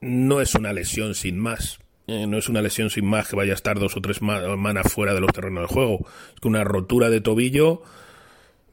[0.00, 1.78] no es una lesión sin más.
[2.06, 4.92] Eh, no es una lesión sin más que vaya a estar dos o tres semanas
[4.92, 6.06] fuera de los terrenos de juego.
[6.34, 7.82] Es que una rotura de tobillo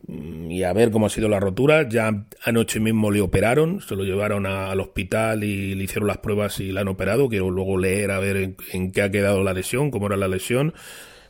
[0.07, 1.87] mm, y a ver cómo ha sido la rotura.
[1.87, 6.59] Ya anoche mismo le operaron, se lo llevaron al hospital y le hicieron las pruebas
[6.59, 7.29] y la han operado.
[7.29, 10.27] Quiero luego leer a ver en, en, qué ha quedado la lesión, cómo era la
[10.27, 10.73] lesión.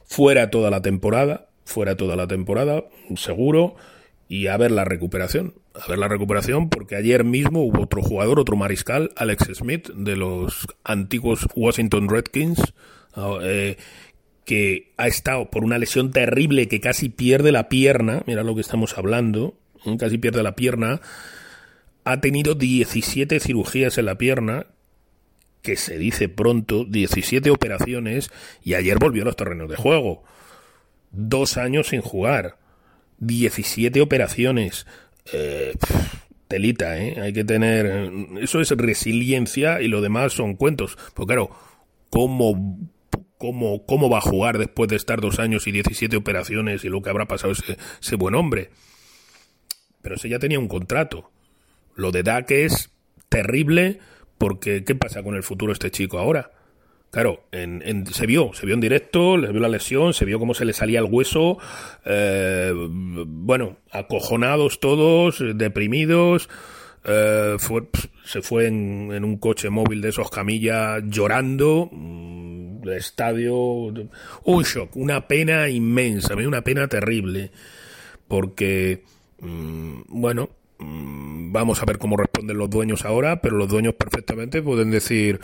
[0.05, 2.83] Fuera toda la temporada, fuera toda la temporada,
[3.15, 3.75] seguro
[4.27, 5.53] y a ver la recuperación.
[5.73, 10.15] A ver la recuperación, porque ayer mismo hubo otro jugador, otro mariscal, Alex Smith, de
[10.15, 12.73] los antiguos Washington Redskins,
[13.15, 13.77] ah, eh,
[14.45, 18.61] que ha estado por una lesión terrible que casi pierde la pierna, mira lo que
[18.61, 19.55] estamos hablando,
[19.85, 19.97] ¿eh?
[19.97, 21.01] casi pierde la pierna,
[22.03, 24.67] ha tenido 17 cirugías en la pierna,
[25.61, 28.29] que se dice pronto, 17 operaciones,
[28.63, 30.23] y ayer volvió a los terrenos de juego.
[31.13, 32.57] Dos años sin jugar
[33.19, 34.85] 17 operaciones.
[35.31, 35.73] Eh,
[36.47, 37.21] telita, ¿eh?
[37.21, 38.11] Hay que tener...
[38.41, 40.97] Eso es resiliencia y lo demás son cuentos.
[41.13, 41.51] Pues claro,
[42.09, 42.79] ¿cómo,
[43.37, 47.01] cómo, cómo va a jugar después de estar dos años y 17 operaciones y lo
[47.01, 48.71] que habrá pasado ese, ese buen hombre?
[50.01, 51.31] Pero ese ya tenía un contrato.
[51.95, 52.91] Lo de Dak es
[53.29, 53.99] terrible
[54.37, 56.51] porque ¿qué pasa con el futuro de este chico ahora?
[57.13, 60.55] Claro, en, se vio, se vio en directo, le vio la lesión, se vio cómo
[60.55, 61.59] se le salía el hueso,
[62.05, 66.49] eh, bueno, acojonados todos, deprimidos,
[67.03, 67.83] eh, fue,
[68.25, 74.95] se fue en, en, un coche móvil de esos camillas llorando, mm, estadio, un shock,
[74.95, 77.51] una pena inmensa, una pena terrible,
[78.27, 79.03] porque,
[79.39, 80.49] mm, bueno,
[80.79, 85.39] mm, vamos a ver cómo responden los dueños ahora, pero los dueños perfectamente pueden decir,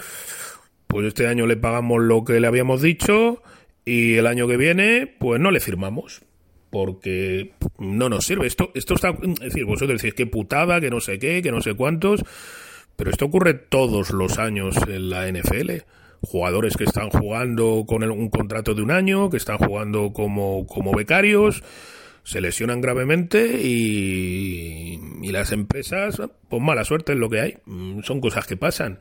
[0.90, 3.44] pues este año le pagamos lo que le habíamos dicho
[3.86, 6.24] y el año que viene, pues no le firmamos.
[6.72, 8.48] Porque no nos sirve.
[8.48, 9.10] Esto, esto está.
[9.10, 12.26] Es decir, vosotros decís que putada, que no sé qué, que no sé cuántos.
[12.96, 15.84] Pero esto ocurre todos los años en la NFL.
[16.22, 20.92] Jugadores que están jugando con un contrato de un año, que están jugando como, como
[20.92, 21.64] becarios,
[22.24, 26.20] se lesionan gravemente y, y las empresas,
[26.50, 27.58] pues mala suerte es lo que hay.
[28.04, 29.00] Son cosas que pasan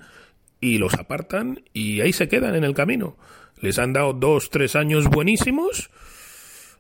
[0.61, 3.17] y los apartan y ahí se quedan en el camino.
[3.61, 5.91] Les han dado dos, tres años buenísimos,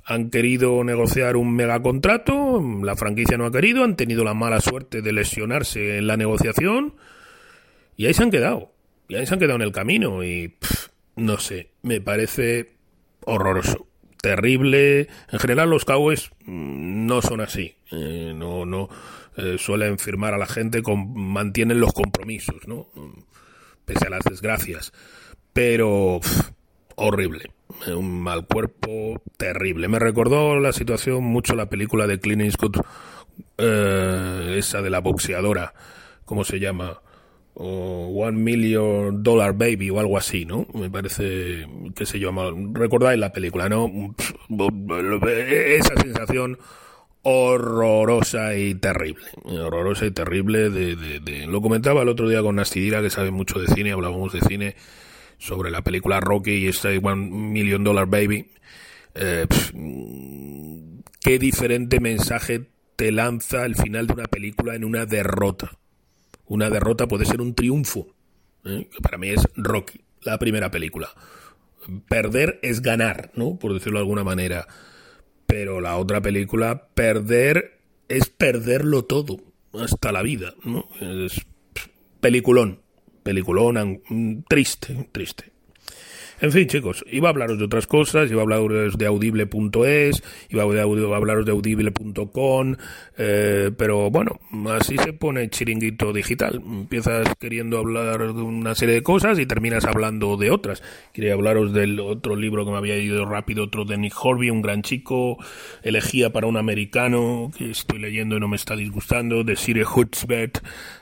[0.04, 5.02] han querido negociar un megacontrato, la franquicia no ha querido, han tenido la mala suerte
[5.02, 6.94] de lesionarse en la negociación
[7.96, 8.72] y ahí se han quedado.
[9.08, 10.54] Y ahí se han quedado en el camino y
[11.16, 12.70] no sé, me parece
[13.24, 13.86] horroroso,
[14.20, 15.08] terrible.
[15.30, 18.88] En general los Cowboys mm, no son así, eh, no, no
[19.36, 22.88] eh, suelen firmar a la gente, con, mantienen los compromisos, ¿no?
[23.89, 24.93] Pese a las desgracias.
[25.53, 26.20] Pero
[26.95, 27.53] horrible.
[27.86, 29.89] Un mal cuerpo terrible.
[29.89, 32.76] Me recordó la situación mucho la película de Clint Eastwood,
[33.57, 35.74] eh, esa de la boxeadora,
[36.24, 37.01] ¿cómo se llama?
[37.55, 40.66] One Million Dollar Baby o algo así, ¿no?
[40.74, 42.53] Me parece que se llama.
[42.72, 43.91] Recordáis la película, ¿no?
[45.28, 46.59] Esa sensación
[47.22, 49.26] horrorosa y terrible.
[49.44, 50.70] Horrorosa y terrible.
[50.70, 54.32] De, de, Lo comentaba el otro día con Nastidira, que sabe mucho de cine, hablábamos
[54.32, 54.76] de cine,
[55.38, 58.50] sobre la película Rocky y este One Million Dollar Baby.
[59.14, 59.46] Eh,
[61.20, 65.78] qué diferente mensaje te lanza el final de una película en una derrota.
[66.46, 68.08] Una derrota puede ser un triunfo.
[68.64, 68.88] ¿eh?
[69.02, 71.08] Para mí es Rocky, la primera película.
[72.08, 73.58] Perder es ganar, ¿no?
[73.58, 74.66] Por decirlo de alguna manera.
[75.49, 79.38] Pero la otra película, perder es perderlo todo,
[79.72, 80.88] hasta la vida, ¿no?
[81.01, 81.40] Es
[82.20, 82.82] peliculón,
[83.22, 85.51] peliculón, triste, triste.
[86.41, 90.62] En fin, chicos, iba a hablaros de otras cosas, iba a hablaros de audible.es, iba
[90.62, 92.76] a hablaros de audible.com,
[93.16, 94.39] eh, pero bueno,
[94.70, 96.62] así se pone chiringuito digital.
[96.64, 100.80] Empiezas queriendo hablar de una serie de cosas y terminas hablando de otras.
[101.12, 104.62] Quería hablaros del otro libro que me había ido rápido, otro de Nick Horby, un
[104.62, 105.39] gran chico,
[105.82, 110.59] elegía para un americano, que estoy leyendo y no me está disgustando, de Sire Hutzbert,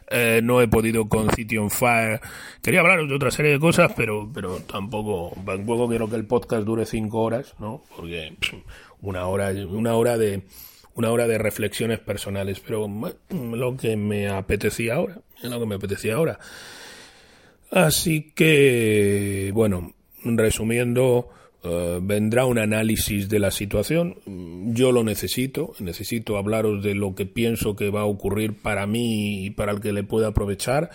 [0.09, 2.21] eh, no he podido con City on Fire.
[2.63, 6.65] Quería hablaros de otra serie de cosas, pero, pero tampoco, tampoco quiero que el podcast
[6.65, 7.83] dure cinco horas, ¿no?
[7.97, 8.35] Porque
[9.01, 10.43] una hora, una hora de,
[10.95, 12.89] una hora de reflexiones personales, pero
[13.31, 16.39] lo que me apetecía ahora, es lo que me apetecía ahora.
[17.71, 19.93] Así que, bueno,
[20.25, 21.29] resumiendo,
[21.63, 24.17] eh, vendrá un análisis de la situación.
[24.75, 29.45] Yo lo necesito, necesito hablaros de lo que pienso que va a ocurrir para mí
[29.45, 30.91] y para el que le pueda aprovechar.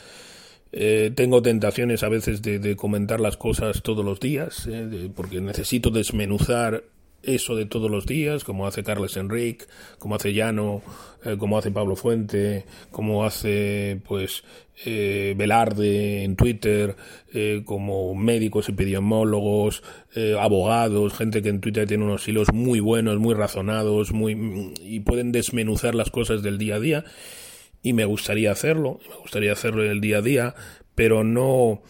[0.72, 5.90] Eh, tengo tentaciones a veces de, comentar las cosas todos los días, eh, porque necesito
[5.90, 6.84] desmenuzar
[7.24, 9.66] eso de todos los días, como hace Carles Enrique,
[10.00, 10.82] como hace Llano,
[11.24, 14.44] eh, como hace Pablo Fuente, como hace pues
[14.84, 16.96] eh, Velarde en Twitter,
[17.32, 19.84] eh, como médicos epidemiólogos,
[20.16, 25.02] eh, abogados, gente que en Twitter tiene unos hilos muy buenos, muy razonados, muy y
[25.02, 27.06] pueden desmenuzar las cosas del día a día
[27.84, 30.56] y me gustaría hacerlo, me gustaría hacerlo en el día a día,
[30.96, 31.84] pero no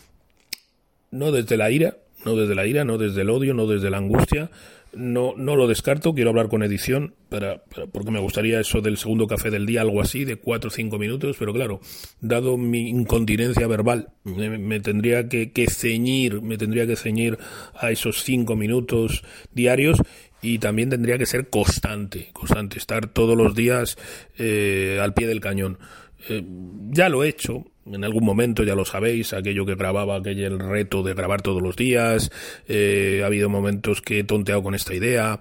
[1.12, 3.98] no desde la ira, no desde la ira, no desde el odio, no desde la
[3.98, 4.52] angustia.
[4.94, 7.64] No, no lo descarto, quiero hablar con edición, para,
[7.94, 11.00] porque me gustaría eso del segundo café del día, algo así, de cuatro o cinco
[11.00, 11.80] minutos, pero claro,
[12.20, 17.38] dado mi incontinencia verbal, me, tendría que, ceñir, me tendría que ceñir
[17.74, 19.24] a esos cinco minutos
[19.54, 19.98] diarios
[20.42, 23.98] y también tendría que ser constante, constante, estar todos los días
[24.38, 25.80] eh, al pie del cañón.
[26.28, 26.44] Eh,
[26.90, 30.60] ya lo he hecho, en algún momento ya lo sabéis, aquello que grababa, aquel el
[30.60, 32.32] reto de grabar todos los días,
[32.68, 35.40] eh, ha habido momentos que he tonteado con esta idea.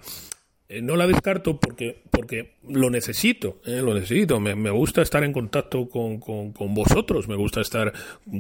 [0.69, 4.39] Eh, no la descarto porque, porque lo necesito, eh, lo necesito.
[4.39, 7.93] Me, me gusta estar en contacto con, con, vosotros, me gusta estar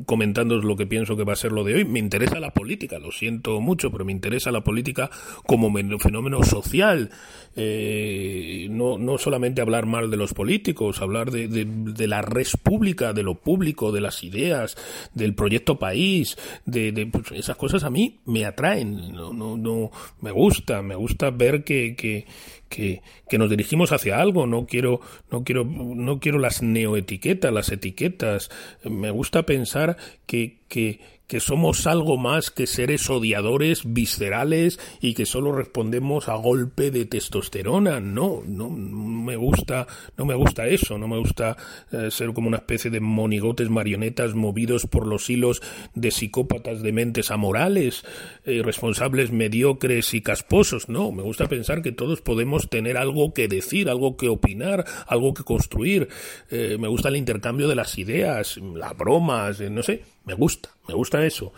[0.04, 1.84] comentándoos lo que pienso que va a ser lo de hoy.
[1.84, 5.10] Me interesa la política, lo siento mucho, pero me interesa la política
[5.46, 7.10] como men- fenómeno social.
[7.56, 13.12] Eh, no, no solamente hablar mal de los políticos, hablar de, de, la red pública,
[13.12, 14.76] de lo público, de las ideas,
[15.14, 19.90] del proyecto país, de, de pues, esas cosas a mí me atraen, no, no, no
[20.20, 22.26] me gusta, me gusta ver que, que,
[22.70, 25.00] que, que nos dirigimos hacia algo, no quiero,
[25.30, 28.50] no quiero, no quiero las neoetiquetas, las etiquetas,
[28.84, 31.00] me gusta pensar que, que,
[31.30, 37.06] que somos algo más que seres odiadores, viscerales y que solo respondemos a golpe de
[37.06, 38.00] testosterona.
[38.00, 41.56] No, no me gusta, no me gusta eso, no me gusta
[41.92, 45.62] eh, ser como una especie de monigotes marionetas movidos por los hilos
[45.94, 48.02] de psicópatas de mentes amorales,
[48.44, 50.88] eh, responsables mediocres y casposos.
[50.88, 55.32] No, me gusta pensar que todos podemos tener algo que decir, algo que opinar, algo
[55.32, 56.08] que construir.
[56.50, 60.70] Eh, me gusta el intercambio de las ideas, las bromas, eh, no sé, me gusta,
[60.86, 61.52] me gusta eso.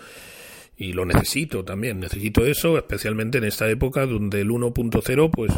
[0.79, 5.53] Y lo necesito también, necesito eso, especialmente en esta época donde el 1.0 pues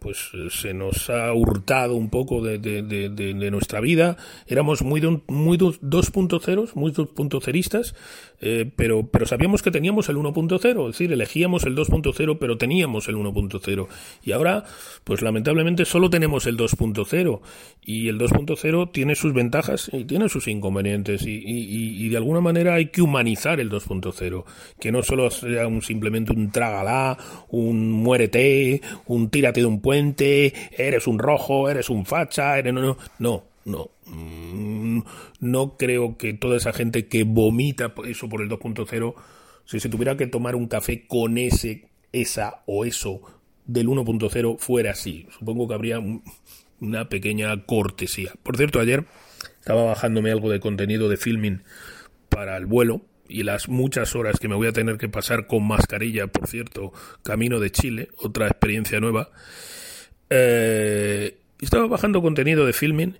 [0.00, 4.16] pues eh, se nos ha hurtado un poco de, de, nuestra vida.
[4.46, 7.94] Éramos muy, muy dos- 2.0, muy 2.0istas,
[8.40, 13.08] eh, pero, pero sabíamos que teníamos el 1.0, es decir, elegíamos el 2.0, pero teníamos
[13.08, 13.88] el 1.0.
[14.22, 14.64] Y ahora,
[15.04, 17.40] pues lamentablemente solo tenemos el 2.0.
[17.84, 21.26] Y el 2.0 tiene sus ventajas y tiene sus inconvenientes.
[21.26, 24.44] Y- y de alguna manera hay que humanizar el 2.0.
[24.80, 27.16] Que no solo sea un, simplemente un trágala,
[27.48, 32.72] un muérete, un tírate de un eres un rojo, eres un facha, eres...
[32.74, 33.44] No, no, no.
[33.64, 33.90] no.
[34.06, 35.02] Mm,
[35.40, 39.14] No creo que toda esa gente que vomita eso por el 2.0,
[39.64, 43.20] si se tuviera que tomar un café con ese, esa o eso
[43.66, 45.26] del 1.0 fuera así.
[45.38, 46.22] Supongo que habría un-
[46.80, 48.32] una pequeña cortesía.
[48.42, 49.04] Por cierto, ayer
[49.60, 51.62] estaba bajándome algo de contenido de filming
[52.30, 55.66] para el vuelo y las muchas horas que me voy a tener que pasar con
[55.66, 59.30] mascarilla, por cierto, camino de Chile, otra experiencia nueva.
[60.30, 63.18] Eh, estaba bajando contenido de filming,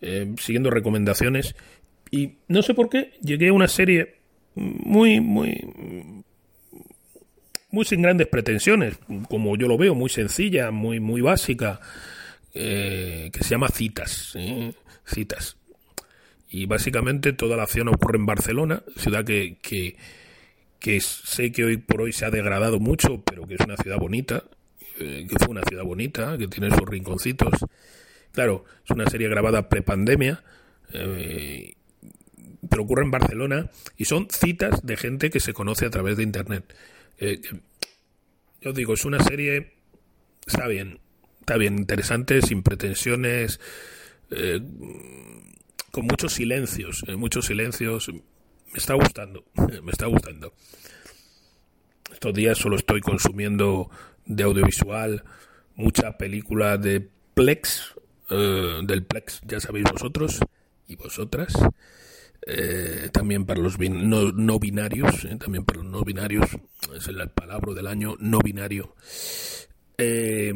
[0.00, 1.54] eh, siguiendo recomendaciones,
[2.10, 4.16] y no sé por qué llegué a una serie
[4.54, 6.24] muy, muy,
[7.70, 8.98] muy sin grandes pretensiones,
[9.28, 11.80] como yo lo veo, muy sencilla, muy, muy básica,
[12.54, 14.32] eh, que se llama Citas.
[14.36, 14.72] ¿eh?
[15.04, 15.56] Citas.
[16.50, 19.56] Y básicamente toda la acción ocurre en Barcelona, ciudad que,
[20.80, 23.98] que, sé que hoy por hoy se ha degradado mucho, pero que es una ciudad
[23.98, 24.44] bonita,
[24.98, 27.54] eh, que fue una ciudad bonita, que tiene sus rinconcitos.
[28.32, 30.42] Claro, es una serie grabada prepandemia,
[30.92, 31.74] eh,
[32.68, 36.24] pero ocurre en Barcelona y son citas de gente que se conoce a través de
[36.24, 36.74] Internet.
[37.18, 37.40] Eh,
[38.60, 39.72] yo digo, es una serie,
[40.46, 40.98] está bien,
[41.40, 43.60] está bien, interesante, sin pretensiones,
[44.30, 44.60] eh,
[45.90, 48.08] con muchos silencios, eh, muchos silencios.
[48.08, 49.44] Me está gustando,
[49.82, 50.54] me está gustando.
[52.12, 53.90] Estos días solo estoy consumiendo
[54.26, 55.24] de audiovisual
[55.80, 57.94] mucha película de Plex,
[58.28, 60.40] eh, del Plex, ya sabéis vosotros
[60.86, 61.54] y vosotras.
[62.46, 66.46] Eh, también para los no, no binarios, eh, también para los no binarios,
[66.94, 68.94] es el palabra del año, no binario.
[69.98, 70.52] Eh,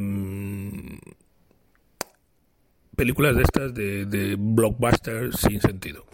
[2.95, 6.05] películas de estas de, de blockbuster sin sentido.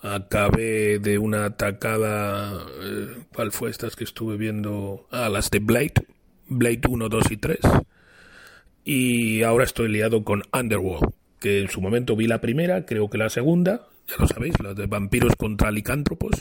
[0.00, 5.06] Acabé de una atacada, eh, ¿cuál fue estas que estuve viendo?
[5.10, 5.94] Ah, las de Blade,
[6.46, 7.58] Blade 1, 2 y 3.
[8.84, 13.18] Y ahora estoy liado con Underworld, que en su momento vi la primera, creo que
[13.18, 16.36] la segunda, ya lo sabéis, la de vampiros contra licántropos,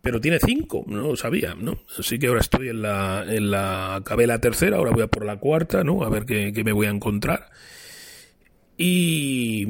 [0.00, 1.78] pero tiene cinco, no lo sabía, ¿no?
[1.98, 5.24] Así que ahora estoy en la, en la, acabé la tercera, ahora voy a por
[5.24, 6.02] la cuarta, ¿no?
[6.02, 7.50] A ver qué, qué me voy a encontrar.
[8.76, 9.66] Y,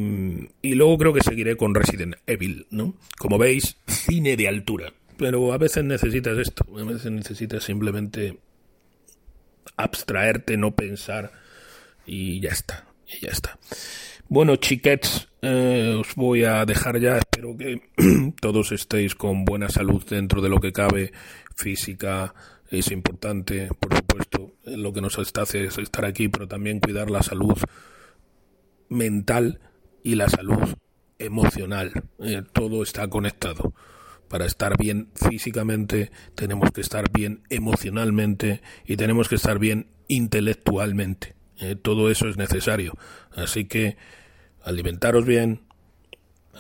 [0.63, 2.95] luego creo que seguiré con Resident Evil, ¿no?
[3.19, 4.93] Como veis, cine de altura.
[5.17, 8.39] Pero a veces necesitas esto, a veces necesitas simplemente
[9.77, 11.33] abstraerte, no pensar
[12.07, 13.59] y ya está, y ya está.
[14.29, 17.19] Bueno, chiquets, eh, os voy a dejar ya.
[17.19, 17.83] Espero que
[18.41, 21.13] todos estéis con buena salud dentro de lo que cabe.
[21.55, 22.35] Física
[22.71, 24.53] es importante, por supuesto.
[24.65, 27.59] Lo que nos hace es estar aquí, pero también cuidar la salud
[28.93, 29.61] mental
[30.03, 30.77] y la salud
[31.19, 31.93] emocional.
[32.19, 33.75] Eh, todo está conectado.
[34.29, 41.35] Para estar bien físicamente tenemos que estar bien emocionalmente y tenemos que estar bien intelectualmente.
[41.61, 42.95] Eh, todo eso es necesario.
[43.35, 43.97] Así que
[44.63, 45.63] alimentaros bien,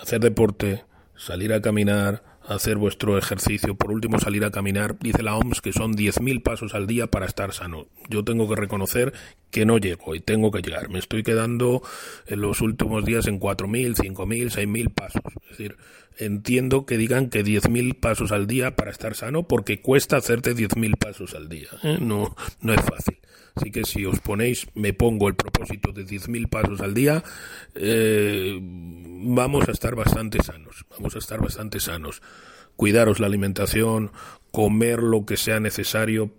[0.00, 0.84] hacer deporte,
[1.16, 5.72] salir a caminar, hacer vuestro ejercicio, por último salir a caminar, dice la OMS que
[5.72, 7.86] son 10.000 pasos al día para estar sano.
[8.08, 9.12] Yo tengo que reconocer
[9.50, 10.88] que no llego y tengo que llegar.
[10.88, 11.82] Me estoy quedando
[12.26, 15.22] en los últimos días en 4.000, 5.000, 6.000 pasos.
[15.52, 15.76] Es decir,
[16.16, 20.96] entiendo que digan que 10.000 pasos al día para estar sano porque cuesta hacerte 10.000
[20.96, 21.68] pasos al día.
[21.82, 21.98] ¿eh?
[22.00, 23.18] No, no es fácil.
[23.54, 27.22] Así que si os ponéis, me pongo el propósito de 10.000 pasos al día,
[27.74, 32.22] eh, vamos a estar bastante sanos, vamos a estar bastante sanos.
[32.76, 34.10] Cuidaros la alimentación,
[34.50, 36.32] comer lo que sea necesario,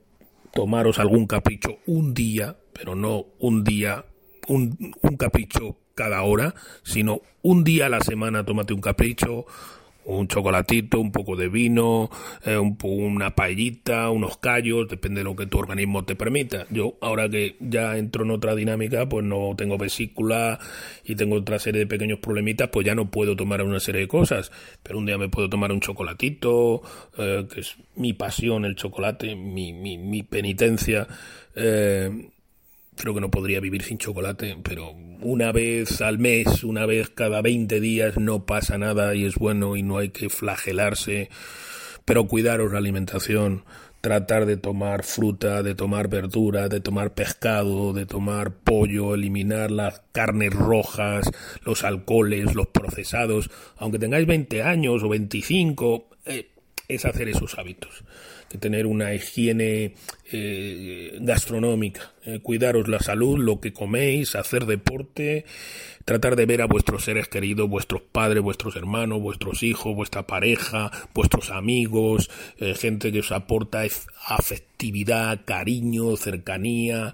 [0.54, 4.06] tomaros algún capricho un día, pero no un día,
[4.48, 9.46] un, un capricho cada hora, sino un día a la semana tómate un capricho,
[10.06, 12.10] un chocolatito, un poco de vino,
[12.46, 16.66] eh, un, una paellita, unos callos, depende de lo que tu organismo te permita.
[16.70, 20.60] Yo, ahora que ya entro en otra dinámica, pues no tengo vesícula
[21.06, 24.08] y tengo otra serie de pequeños problemitas, pues ya no puedo tomar una serie de
[24.08, 24.52] cosas.
[24.84, 26.82] Pero un día me puedo tomar un chocolatito,
[27.18, 31.08] eh, que es mi pasión, el chocolate, mi, mi, mi penitencia.
[31.56, 32.30] Eh,
[32.96, 34.92] creo que no podría vivir sin chocolate, pero
[35.22, 39.76] una vez al mes, una vez cada 20 días no pasa nada y es bueno
[39.76, 41.30] y no hay que flagelarse,
[42.06, 43.64] pero cuidaros la alimentación,
[44.04, 50.02] tratar de tomar fruta, de tomar verdura, de tomar pescado, de tomar pollo, eliminar las
[50.12, 51.32] carnes rojas,
[51.64, 56.50] los alcoholes, los procesados, aunque tengáis 20 años o 25, eh,
[56.90, 58.04] es hacer esos hábitos.
[58.50, 59.96] Que tener una higiene
[60.36, 65.46] eh, gastronómica, eh, cuidaros la salud, lo que coméis, hacer deporte,
[66.06, 70.90] tratar de ver a vuestros seres queridos, vuestros padres, vuestros hermanos, vuestros hijos, vuestra pareja,
[71.14, 73.84] vuestros amigos, eh, gente que os aporta
[74.28, 77.14] afectividad, cariño, cercanía,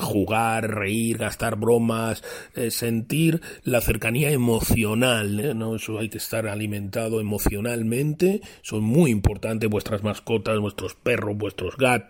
[0.00, 2.24] jugar, reír, gastar bromas,
[2.70, 5.58] sentir la cercanía emocional.
[5.58, 5.76] ¿no?
[5.76, 12.05] Eso hay que estar alimentado emocionalmente, son muy importantes vuestras mascotas, vuestros perros, vuestros gatos,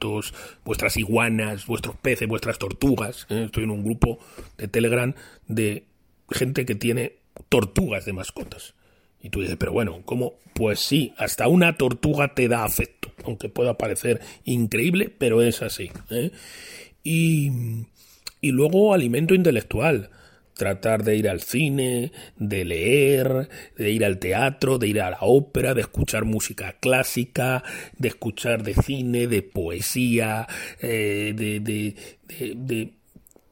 [0.64, 3.26] vuestras iguanas, vuestros peces, vuestras tortugas.
[3.30, 3.44] ¿eh?
[3.46, 4.18] Estoy en un grupo
[4.56, 5.14] de Telegram
[5.48, 5.84] de
[6.30, 7.16] gente que tiene
[7.48, 8.74] tortugas de mascotas.
[9.20, 10.34] Y tú dices, pero bueno, ¿cómo?
[10.54, 15.90] Pues sí, hasta una tortuga te da afecto, aunque pueda parecer increíble, pero es así.
[16.10, 16.30] ¿eh?
[17.02, 17.50] Y,
[18.40, 20.10] y luego alimento intelectual.
[20.56, 25.18] Tratar de ir al cine, de leer, de ir al teatro, de ir a la
[25.20, 27.62] ópera, de escuchar música clásica,
[27.98, 30.46] de escuchar de cine, de poesía,
[30.80, 31.94] eh, de, de,
[32.26, 32.95] de, de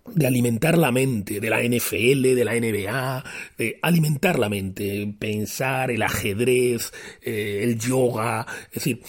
[0.06, 3.24] de alimentar la mente, de la NFL, de la NBA,
[3.56, 6.92] de alimentar la mente, pensar, el ajedrez,
[7.22, 9.00] eh, el yoga, es decir,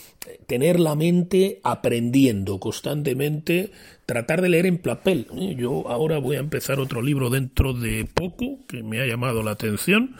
[0.47, 3.71] tener la mente aprendiendo constantemente,
[4.05, 5.27] tratar de leer en papel.
[5.35, 5.55] ¿eh?
[5.57, 9.51] Yo ahora voy a empezar otro libro dentro de poco que me ha llamado la
[9.51, 10.15] atención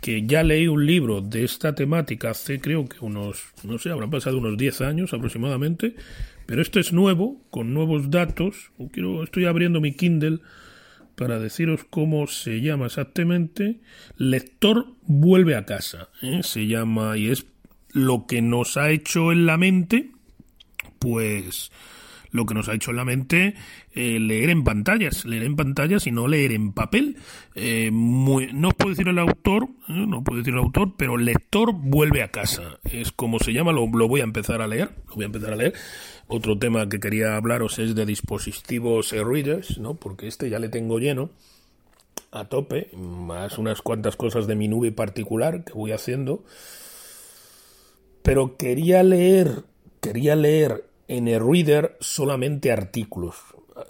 [0.00, 4.10] que ya leí un libro de esta temática hace creo que unos, no sé, habrán
[4.10, 5.96] pasado unos 10 años aproximadamente,
[6.46, 8.72] pero esto es nuevo, con nuevos datos.
[8.92, 10.40] Quiero, estoy abriendo mi Kindle
[11.16, 13.80] para deciros cómo se llama exactamente.
[14.16, 16.08] Lector vuelve a casa.
[16.22, 16.40] ¿eh?
[16.42, 17.46] Se llama y es
[17.92, 20.12] lo que nos ha hecho en la mente,
[20.98, 21.72] pues
[22.30, 23.54] lo que nos ha hecho en la mente
[23.92, 27.16] eh, leer en pantallas, leer en pantallas y no leer en papel.
[27.54, 32.30] Eh, no puedo decir el autor, no puedo decir el autor, pero lector vuelve a
[32.30, 32.78] casa.
[32.84, 35.56] Es como se llama, lo, lo voy a empezar a leer, voy a empezar a
[35.56, 35.74] leer.
[36.28, 39.94] Otro tema que quería hablaros es de dispositivos readers, ¿no?
[39.94, 41.30] Porque este ya le tengo lleno
[42.32, 46.44] a tope, más unas cuantas cosas de mi nube particular que voy haciendo.
[48.22, 49.62] Pero quería leer,
[50.00, 53.36] quería leer en el reader solamente artículos,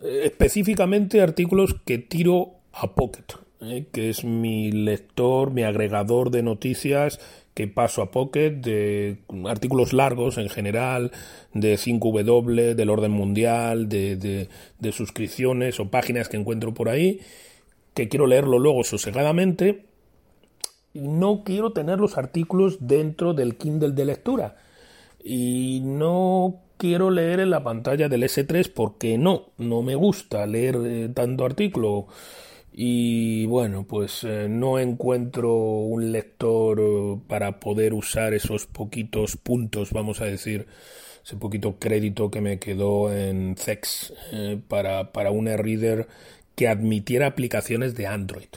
[0.03, 3.25] específicamente artículos que tiro a Pocket,
[3.63, 3.87] ¿eh?
[3.93, 7.21] que es mi lector, mi agregador de noticias
[7.55, 11.13] que paso a Pocket, de artículos largos en general,
[11.55, 17.21] de 5W, del orden mundial, de, de, suscripciones o páginas que encuentro por ahí,
[17.95, 19.87] que quiero leerlo luego sosegadamente
[20.97, 24.57] no quiero tener los artículos dentro del Kindle de lectura.
[25.23, 30.77] Y no quiero leer en la pantalla del S3 porque no, no me gusta leer
[30.85, 32.09] eh, tanto artículo
[32.79, 39.93] y bueno, pues eh, no encuentro un lector eh, para poder usar esos poquitos puntos,
[39.93, 40.67] vamos a decir,
[41.25, 46.07] ese poquito crédito que me quedó en CEX eh, para, para un e-reader
[46.55, 48.51] que admitiera aplicaciones de Android.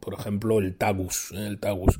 [0.00, 1.98] Por ejemplo, el Tagus, el Tagus.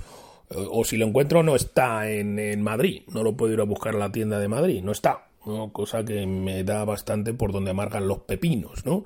[0.54, 3.94] O si lo encuentro no está en, en, Madrid, no lo puedo ir a buscar
[3.94, 5.28] a la tienda de Madrid, no está,
[5.72, 9.04] cosa que me da bastante por donde amargan los pepinos, ¿no?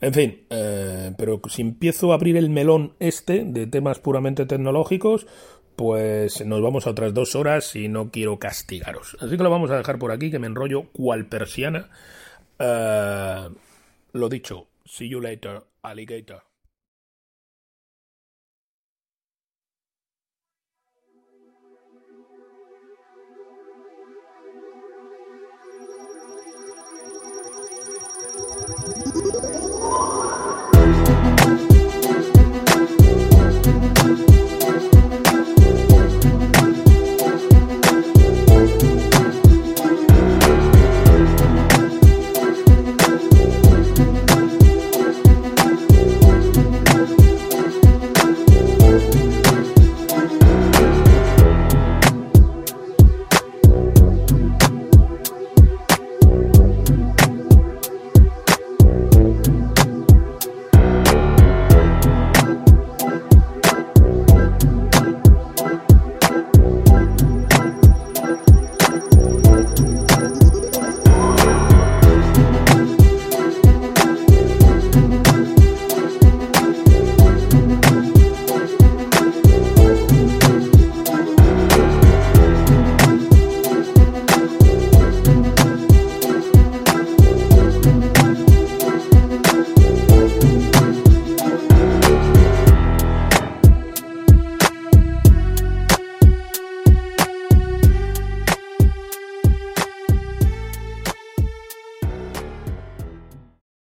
[0.00, 5.28] En fin, eh, pero si empiezo a abrir el melón este de temas puramente tecnológicos,
[5.76, 9.16] pues nos vamos a otras dos horas y no quiero castigaros.
[9.20, 11.88] Así que lo vamos a dejar por aquí, que me enrollo cual persiana.
[12.58, 13.54] Uh,
[14.12, 16.51] lo dicho, see you later, alligator.